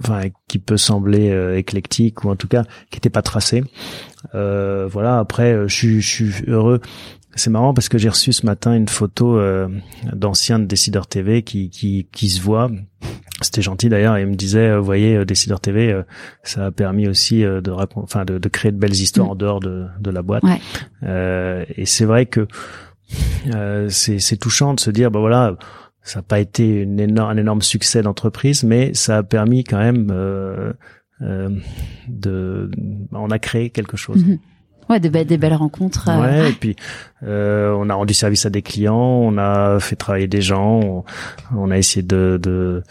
[0.03, 3.63] enfin qui peut sembler euh, éclectique ou en tout cas qui n'était pas tracé.
[4.35, 5.19] Euh, voilà.
[5.19, 6.81] Après, euh, je suis, je suis heureux.
[7.35, 9.39] C'est marrant parce que j'ai reçu ce matin une photo
[10.11, 12.69] d'anciens de Décideur TV qui, qui, qui se voit.
[13.41, 14.19] C'était gentil d'ailleurs.
[14.19, 15.97] Il me disait, vous voyez, Décideur TV,
[16.43, 19.31] ça a permis aussi de, enfin, de, de, créer de belles histoires mm.
[19.31, 20.43] en dehors de, de la boîte.
[20.43, 21.65] Ouais.
[21.77, 22.47] et c'est vrai que
[23.87, 25.55] c'est touchant de se dire, bah voilà
[26.03, 29.77] ça n'a pas été une énorme, un énorme succès d'entreprise, mais ça a permis quand
[29.77, 30.73] même euh,
[31.21, 31.49] euh,
[32.07, 32.71] de,
[33.11, 34.25] on a créé quelque chose.
[34.25, 34.39] Mhm.
[34.89, 36.09] Ouais, de des belles rencontres.
[36.09, 36.21] Euh.
[36.21, 36.75] Ouais, et puis
[37.23, 41.05] euh, on a rendu service à des clients, on a fait travailler des gens,
[41.55, 42.83] on, a essayé de, de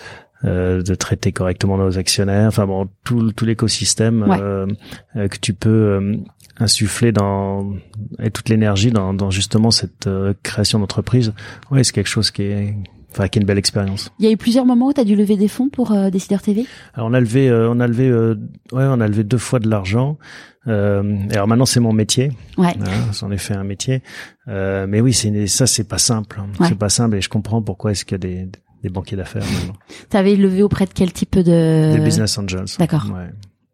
[0.44, 2.48] euh, de traiter correctement nos actionnaires.
[2.48, 4.66] Enfin bon, tout, tout l'écosystème euh,
[5.14, 6.16] que tu peux
[6.58, 7.74] insuffler dans
[8.18, 10.08] et toute l'énergie dans, dans justement cette
[10.42, 11.34] création d'entreprise.
[11.70, 12.74] Ouais, c'est quelque chose qui est
[13.12, 14.10] enfin une belle expérience.
[14.18, 16.10] Il y a eu plusieurs moments où tu as dû lever des fonds pour euh,
[16.10, 18.34] Décideur TV alors, on a levé euh, on a levé euh,
[18.72, 20.18] ouais, on a levé deux fois de l'argent.
[20.66, 22.32] Euh, alors maintenant c'est mon métier.
[22.58, 22.74] Ouais.
[23.18, 24.02] J'en ai fait un métier.
[24.48, 26.40] Euh, mais oui, c'est ça c'est pas simple.
[26.40, 26.48] Hein.
[26.68, 28.48] C'est pas simple et je comprends pourquoi est-ce qu'il y a des
[28.82, 29.74] des banquiers d'affaires maintenant.
[30.10, 32.64] Tu avais levé auprès de quel type de Des business angels.
[32.78, 33.06] D'accord.
[33.14, 33.28] Ouais.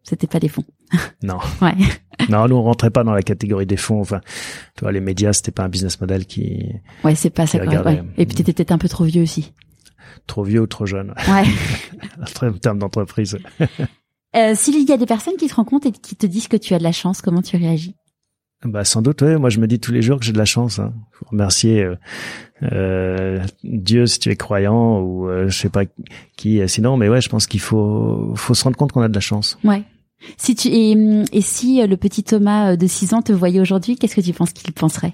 [0.07, 0.63] C'était pas des fonds.
[1.21, 1.37] Non.
[1.61, 1.73] ouais.
[2.29, 3.99] Non, nous on rentrait pas dans la catégorie des fonds.
[3.99, 4.21] Enfin,
[4.75, 6.65] tu vois, les médias, c'était pas un business model qui.
[7.03, 7.57] Ouais, c'est pas ça.
[7.57, 8.03] Ouais.
[8.17, 9.51] Et puis t'étais peut-être un peu trop vieux aussi.
[10.25, 11.13] Trop vieux ou trop jeune.
[11.27, 11.43] Ouais.
[12.47, 13.37] en termes d'entreprise.
[14.35, 16.73] euh, S'il y a des personnes qui te rencontrent et qui te disent que tu
[16.73, 17.95] as de la chance, comment tu réagis?
[18.63, 19.35] Bah sans doute, oui.
[19.35, 20.79] Moi, je me dis tous les jours que j'ai de la chance.
[20.79, 20.93] Hein.
[21.11, 21.95] Faut remercier euh,
[22.63, 25.83] euh, Dieu si tu es croyant ou euh, je sais pas
[26.37, 26.61] qui.
[26.61, 29.13] Euh, sinon, mais ouais, je pense qu'il faut faut se rendre compte qu'on a de
[29.13, 29.59] la chance.
[29.63, 29.83] Ouais.
[30.37, 30.91] Si tu et,
[31.31, 34.33] et si euh, le petit Thomas de 6 ans te voyait aujourd'hui, qu'est-ce que tu
[34.33, 35.13] penses qu'il penserait?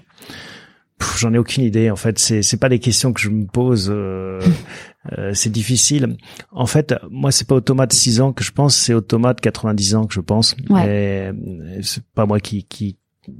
[1.18, 1.90] J'en ai aucune idée.
[1.90, 3.88] En fait, c'est c'est pas des questions que je me pose.
[3.90, 4.40] Euh,
[5.32, 6.16] c'est difficile.
[6.52, 9.00] En fait, moi, c'est pas au Thomas de 6 ans que je pense, c'est au
[9.00, 10.56] Thomas de 90 ans que je pense.
[10.70, 11.32] Ouais.
[11.82, 12.96] c'est pas moi qui qui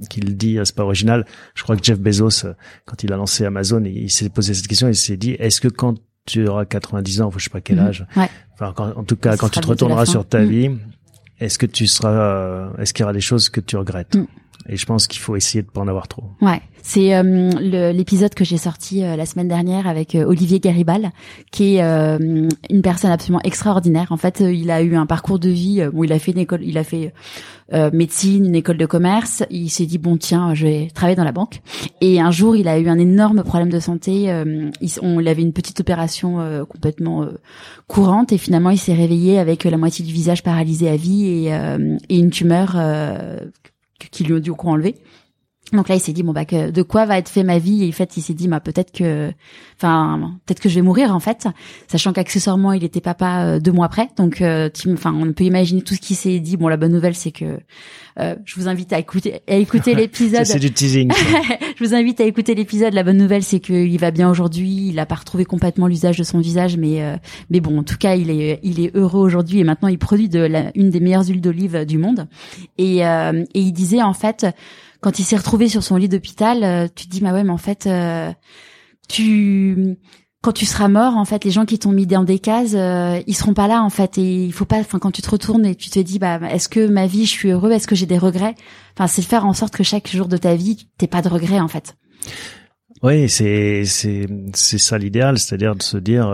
[0.09, 1.25] qui le dit, c'est pas original.
[1.53, 2.47] Je crois que Jeff Bezos,
[2.85, 5.67] quand il a lancé Amazon, il, s'est posé cette question, il s'est dit, est-ce que
[5.67, 5.95] quand
[6.25, 7.87] tu auras 90 ans, je sais pas quel mhm.
[7.87, 8.05] âge,
[8.53, 10.49] enfin, en tout cas, quand tu te retourneras sur ta mhm.
[10.49, 10.71] vie,
[11.39, 14.15] est-ce que tu seras, euh, est-ce qu'il y aura des choses que tu regrettes?
[14.15, 14.27] Mhm.
[14.67, 16.23] Et je pense qu'il faut essayer de pas en avoir trop.
[16.41, 17.49] Ouais, c'est euh,
[17.93, 21.11] l'épisode que j'ai sorti euh, la semaine dernière avec euh, Olivier Garibal,
[21.51, 24.11] qui est une personne absolument extraordinaire.
[24.11, 26.61] En fait, il a eu un parcours de vie où il a fait une école,
[26.63, 27.13] il a fait
[27.71, 29.43] médecine, une école de commerce.
[29.49, 31.61] Il s'est dit bon tiens, je vais travailler dans la banque.
[32.01, 34.31] Et un jour, il a eu un énorme problème de santé.
[34.81, 37.27] il, on, il avait une petite opération complètement
[37.87, 41.47] courante et finalement, il s'est réveillé avec la moitié du visage paralysé à vie et,
[42.09, 42.75] et une tumeur
[44.11, 44.95] qui lui ont coup enlevé.
[45.73, 47.83] Donc là, il s'est dit bon bah que, de quoi va être fait ma vie?
[47.83, 49.31] Et en fait, il s'est dit bah peut-être que,
[49.77, 51.47] enfin peut-être que je vais mourir en fait,
[51.87, 54.09] sachant qu'accessoirement il était papa euh, deux mois après.
[54.15, 56.55] Donc, euh, enfin on peut imaginer tout ce qu'il s'est dit.
[56.55, 57.59] Bon, la bonne nouvelle c'est que
[58.19, 60.45] euh, je vous invite à écouter à écouter l'épisode.
[60.45, 61.11] c'est du teasing.
[61.79, 62.93] je vous invite à écouter l'épisode.
[62.93, 64.89] La bonne nouvelle c'est qu'il va bien aujourd'hui.
[64.89, 68.15] Il a pas retrouvé complètement l'usage de son visage, mais mais bon, en tout cas,
[68.15, 71.25] il est il est heureux aujourd'hui et maintenant il produit de la, une des meilleures
[71.25, 72.27] huiles d'olive du monde.
[72.77, 74.45] Et et il disait en fait
[75.05, 77.51] quand il s'est retrouvé sur son lit d'hôpital, euh, tu te dis bah ouais, mais
[77.51, 78.31] en fait, euh,
[79.07, 79.97] tu
[80.41, 83.21] quand tu seras mort, en fait, les gens qui t'ont mis dans des cases, euh,
[83.27, 84.17] ils seront pas là, en fait.
[84.17, 86.67] Et il faut pas, enfin, quand tu te retournes et tu te dis, bah, est-ce
[86.67, 88.55] que ma vie, je suis heureux, est-ce que j'ai des regrets?
[88.97, 91.59] Enfin, c'est faire en sorte que chaque jour de ta vie, t'aies pas de regrets,
[91.59, 91.95] en fait.
[93.03, 94.25] Oui, c'est c'est
[94.55, 96.33] c'est ça l'idéal, c'est-à-dire de se dire,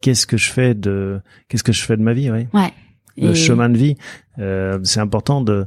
[0.00, 2.46] qu'est-ce que je fais de, qu'est-ce que je fais de ma vie, oui?
[2.54, 2.72] Ouais.
[3.16, 3.96] Le chemin de vie,
[4.36, 5.66] c'est important de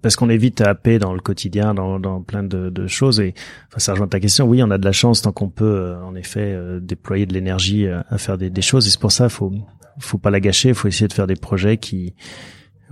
[0.00, 3.20] parce qu'on est vite happé dans le quotidien, dans, dans plein de, de, choses.
[3.20, 3.34] Et
[3.68, 4.46] enfin, ça rejoint ta question.
[4.46, 7.34] Oui, on a de la chance tant qu'on peut, euh, en effet, euh, déployer de
[7.34, 8.86] l'énergie à, faire des, des, choses.
[8.86, 9.52] Et c'est pour ça, faut,
[9.98, 10.74] faut pas la gâcher.
[10.74, 12.14] Faut essayer de faire des projets qui,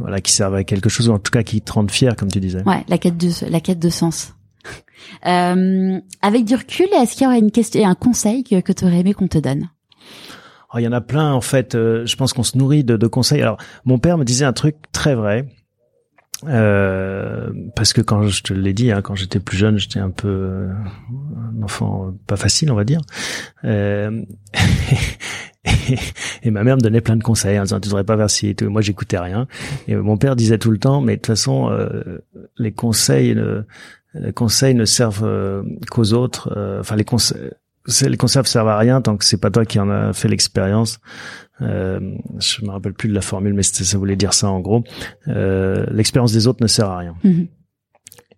[0.00, 2.30] voilà, qui servent à quelque chose, ou en tout cas qui te rendent fier, comme
[2.30, 2.62] tu disais.
[2.64, 4.34] Ouais, la quête de la quête de sens.
[5.26, 8.84] Euh, avec du recul, est-ce qu'il y aurait une question, un conseil que, que tu
[8.84, 9.70] aurais aimé qu'on te donne?
[10.72, 11.74] Oh, Il y en a plein en fait.
[11.74, 13.40] Euh, je pense qu'on se nourrit de, de, conseils.
[13.40, 15.46] Alors, mon père me disait un truc très vrai.
[16.46, 20.10] Euh, parce que quand je te l'ai dit, hein, quand j'étais plus jeune, j'étais un
[20.10, 20.72] peu euh,
[21.58, 23.00] un enfant pas facile, on va dire.
[23.64, 24.22] Euh,
[26.42, 28.48] et, ma mère me donnait plein de conseils en disant tu devrais pas faire ci
[28.48, 28.70] et tout.
[28.70, 29.46] Moi, j'écoutais rien.
[29.88, 32.18] Et mon père disait tout le temps, mais de toute façon, euh,
[32.56, 33.36] les conseils,
[34.14, 36.78] les conseils ne servent qu'aux autres.
[36.80, 37.50] Enfin, les conseils
[37.86, 41.00] les conseils servent à rien tant que c'est pas toi qui en a fait l'expérience.
[41.62, 44.82] Euh, je me rappelle plus de la formule, mais ça voulait dire ça en gros.
[45.28, 47.14] Euh, l'expérience des autres ne sert à rien.
[47.24, 47.48] Mhm.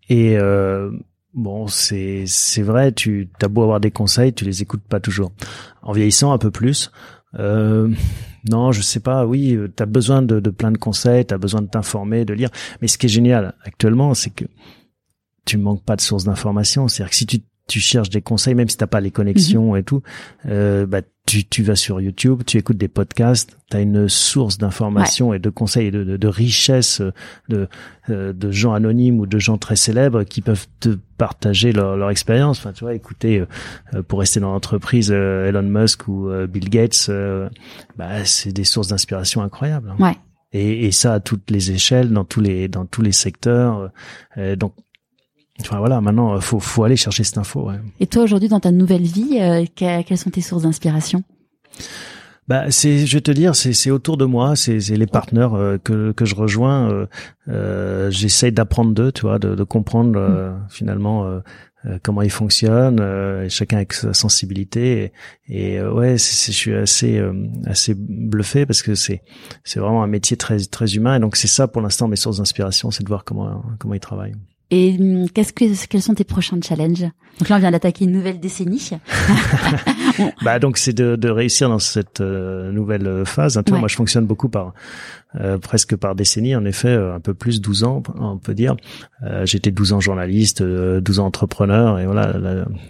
[0.09, 0.91] Et euh,
[1.35, 2.93] bon, c'est c'est vrai.
[2.93, 5.33] Tu as beau avoir des conseils, tu les écoutes pas toujours.
[5.83, 6.91] En vieillissant un peu plus.
[7.39, 7.89] Euh,
[8.51, 9.25] non, je sais pas.
[9.25, 12.35] Oui, tu as besoin de, de plein de conseils, tu as besoin de t'informer, de
[12.35, 12.51] lire.
[12.81, 14.45] Mais ce qui est génial actuellement, c'est que
[15.45, 16.89] tu manques pas de sources d'information.
[16.89, 17.41] C'est-à-dire que si tu
[17.73, 19.79] tu cherches des conseils, même si t'as pas les connexions mhm.
[19.79, 20.03] et tout,
[20.47, 24.59] euh, bah tu, tu vas sur YouTube, tu écoutes des podcasts, tu as une source
[24.59, 27.01] d'informations et de conseils et de, de, de richesse
[27.49, 27.67] de,
[28.11, 32.11] euh, de gens anonymes ou de gens très célèbres qui peuvent te partager leur, leur
[32.11, 32.59] expérience.
[32.59, 33.43] Enfin, tu vois, écouter
[33.95, 37.11] euh, pour rester dans l'entreprise euh, Elon Musk ou Bill Gates,
[37.97, 39.95] bah, c'est des sources d'inspiration incroyables.
[39.99, 40.05] Hein.
[40.05, 40.19] Ouais.
[40.53, 43.91] Et, et, ça à toutes les échelles, dans tous les dans tous les secteurs.
[44.59, 44.75] donc
[45.65, 47.69] Enfin voilà, maintenant faut faut aller chercher cette info.
[47.69, 47.77] Ouais.
[48.01, 51.23] Et toi aujourd'hui dans ta nouvelle vie, euh, quelles sont tes sources d'inspiration?
[52.49, 55.55] Bah c'est, je vais te dire, c'est, c'est autour de moi, c'est, c'est les partenaires
[55.55, 56.91] euh, que que je rejoins.
[56.91, 57.07] Euh,
[57.49, 60.67] euh j'essaye d'apprendre d'eux, tu vois, de, de comprendre mm.
[60.69, 61.41] finalement
[62.03, 63.01] comment ils fonctionnent,
[63.49, 65.13] chacun avec sa sensibilité.
[65.49, 67.23] Et, et ouais, c'est, je suis assez
[67.67, 69.23] assez bluffé parce que c'est
[69.65, 71.17] c'est vraiment un métier très très humain.
[71.17, 74.01] Et donc c'est ça pour l'instant mes sources d'inspiration, c'est de voir comment comment ils
[74.01, 74.35] travaillent.
[74.75, 77.07] Et hum, qu'est-ce que quels sont tes prochains challenges?
[77.39, 78.91] Donc là, on vient d'attaquer une nouvelle décennie.
[80.43, 83.59] bah donc c'est de, de, réussir dans cette euh, nouvelle euh, phase.
[83.59, 83.65] Hein.
[83.71, 84.73] Moi, je fonctionne beaucoup par
[85.39, 86.57] euh, presque par décennie.
[86.57, 88.75] En effet, un peu plus 12 ans, on peut dire.
[89.45, 92.35] J'étais 12 ans journaliste, 12 ans entrepreneur, et voilà,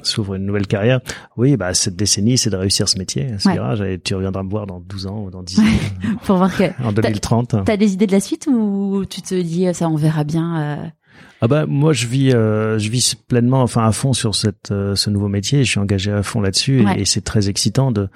[0.02, 1.00] s'ouvre une nouvelle carrière.
[1.36, 3.26] Oui, bah cette décennie, c'est de réussir ce métier.
[3.44, 4.00] Ouais.
[4.04, 5.62] Tu reviendras me voir dans 12 ans ou dans 10 ans.
[6.24, 7.56] Pour voir que en 2030.
[7.64, 10.92] T'as des idées de la suite ou tu te dis ça, on verra bien.
[11.40, 14.94] Ah bah moi je vis euh, je vis pleinement enfin à fond sur cette euh,
[14.94, 18.08] ce nouveau métier, je suis engagé à fond là-dessus et, c'est très excitant de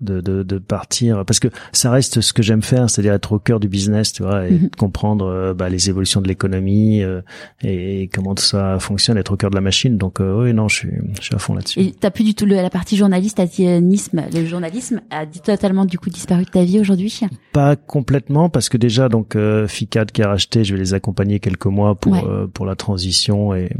[0.00, 3.38] de, de, de partir parce que ça reste ce que j'aime faire, c'est-à-dire être au
[3.38, 4.70] cœur du business, tu vois, et mhm.
[4.76, 7.20] comprendre euh, bah, les évolutions de l'économie euh,
[7.62, 9.96] et, comment tout ça fonctionne, être au cœur de la machine.
[9.96, 11.80] Donc euh, oui, non, je suis, je suis à fond là-dessus.
[11.80, 16.10] Et t'as plus du tout le, la partie journaliste, le journalisme a totalement du coup
[16.10, 17.20] disparu de ta vie aujourd'hui?
[17.52, 19.36] Pas complètement parce que déjà donc
[19.66, 22.16] FICAD qui a racheté, je vais les accompagner quelques mois pour
[22.52, 23.70] pour la transition et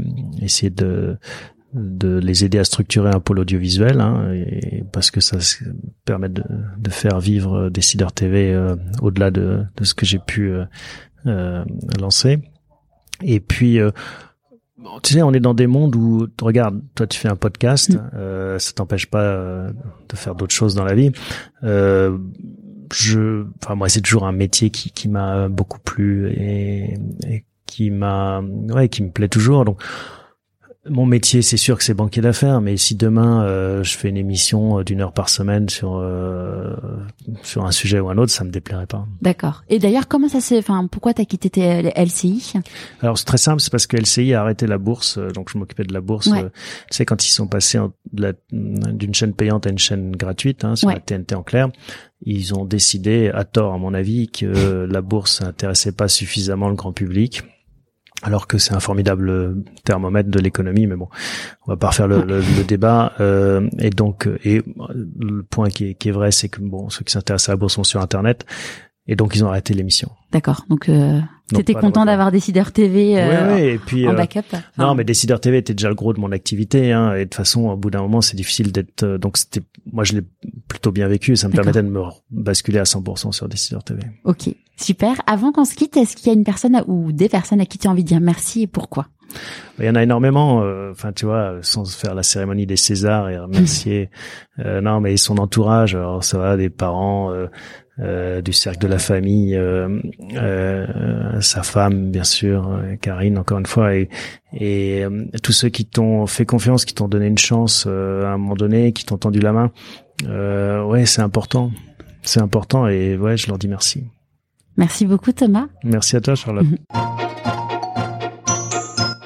[0.41, 1.17] essayer de
[1.75, 5.37] de les aider à structurer un pôle audiovisuel, hein, et parce que ça
[6.05, 6.43] permet de,
[6.77, 10.63] de faire vivre Décideur TV euh, au-delà de, de, ce que j'ai pu euh,
[11.27, 11.65] euh
[11.99, 12.39] lancer.
[13.21, 13.91] Et puis, euh,
[15.03, 18.59] tu sais, on est dans des mondes où, regarde, toi tu fais un podcast, mm.
[18.59, 19.67] ça t'empêche pas
[20.09, 21.11] de faire d'autres choses dans la vie.
[21.61, 27.89] je, enfin moi c'est toujours un métier qui, qui m'a beaucoup plu et, et qui
[27.89, 29.65] m'a, ouais, qui me plaît toujours.
[29.65, 29.81] Donc
[30.87, 34.17] mon métier, c'est sûr que c'est banquier d'affaires, mais si demain euh, je fais une
[34.17, 36.75] émission euh, d'une heure par semaine sur euh,
[37.41, 39.07] sur un sujet ou un autre, ça me déplairait pas.
[39.21, 39.63] D'accord.
[39.69, 42.53] Et d'ailleurs, comment ça s'est, enfin, pourquoi t'as quitté tes LCI
[43.01, 45.83] Alors c'est très simple, c'est parce que LCI a arrêté la bourse, donc je m'occupais
[45.85, 46.29] de la bourse.
[46.29, 46.31] tu
[46.91, 47.79] sais quand ils sont passés
[48.51, 51.69] d'une chaîne payante à une chaîne gratuite hein, sur la TNT en clair,
[52.21, 54.45] ils ont décidé, à tort à mon avis, que
[54.89, 57.43] la bourse n'intéressait pas suffisamment le grand public
[58.23, 61.09] alors que c'est un formidable thermomètre de l'économie, mais bon,
[61.67, 63.13] on va pas refaire le, débat.
[63.19, 64.63] Euh, et donc, et
[65.19, 67.57] le point qui est, qui est vrai, c'est que bon, ceux qui s'intéressent à la
[67.57, 68.45] bourse sont sur Internet,
[69.07, 70.11] et donc ils ont arrêté l'émission.
[70.35, 70.65] D'accord.
[70.69, 71.21] Donc, euh,
[71.53, 74.41] t'étais content d'avoir Décideur TV euh, et puis, en euh, backup.
[74.77, 77.35] non, mais Décideur TV était déjà le gros de mon activité, hein, et de toute
[77.35, 79.03] façon, au bout d'un moment, c'est difficile d'être.
[79.03, 80.23] Euh, donc, c'était, moi, je l'ai
[80.67, 81.37] plutôt bien vécu.
[81.37, 82.01] Ça me permettait de me
[82.31, 84.01] basculer à 100% sur Décideur TV.
[84.23, 85.21] Ok, super.
[85.25, 87.77] Avant qu'on se quitte, est-ce qu'il y a une personne ou des personnes à qui
[87.77, 89.07] tu as envie de dire merci et pourquoi?
[89.79, 90.63] Il y en a énormément.
[90.91, 94.09] Enfin, tu vois, sans faire la cérémonie des Césars et remercier.
[94.57, 95.95] non, mais son entourage.
[95.95, 97.33] Alors, ça va des parents,
[97.99, 100.01] euh, du cercle de la famille, euh,
[100.33, 104.09] euh, sa femme bien sûr, Karine encore une fois, et,
[104.51, 105.05] et
[105.41, 108.91] tous ceux qui t'ont fait confiance, qui t'ont donné une chance à un moment donné,
[108.91, 109.71] qui t'ont tendu la main.
[110.25, 111.71] ouais, c'est important,
[112.21, 114.03] c'est important et ouais, je leur dis merci.
[114.75, 115.67] Merci beaucoup Thomas.
[115.85, 116.67] Merci à toi Charlotte.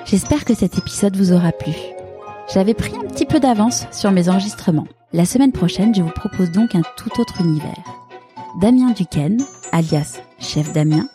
[0.05, 1.74] J'espère que cet épisode vous aura plu.
[2.53, 4.88] J'avais pris un petit peu d'avance sur mes enregistrements.
[5.11, 7.99] La semaine prochaine, je vous propose donc un tout autre univers.
[8.56, 11.08] Damien Duquesne, alias Chef Damien,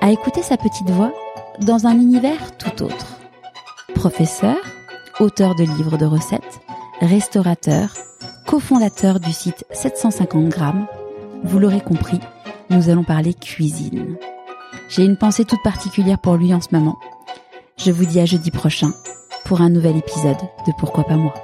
[0.00, 1.12] a écouté sa petite voix
[1.60, 3.18] dans un univers tout autre.
[3.94, 4.56] Professeur,
[5.20, 6.60] auteur de livres de recettes,
[7.00, 7.94] restaurateur,
[8.46, 10.86] cofondateur du site 750 grammes,
[11.44, 12.20] vous l'aurez compris,
[12.70, 14.16] nous allons parler cuisine.
[14.88, 16.98] J'ai une pensée toute particulière pour lui en ce moment.
[17.76, 18.92] Je vous dis à jeudi prochain
[19.44, 21.34] pour un nouvel épisode de Pourquoi pas moi.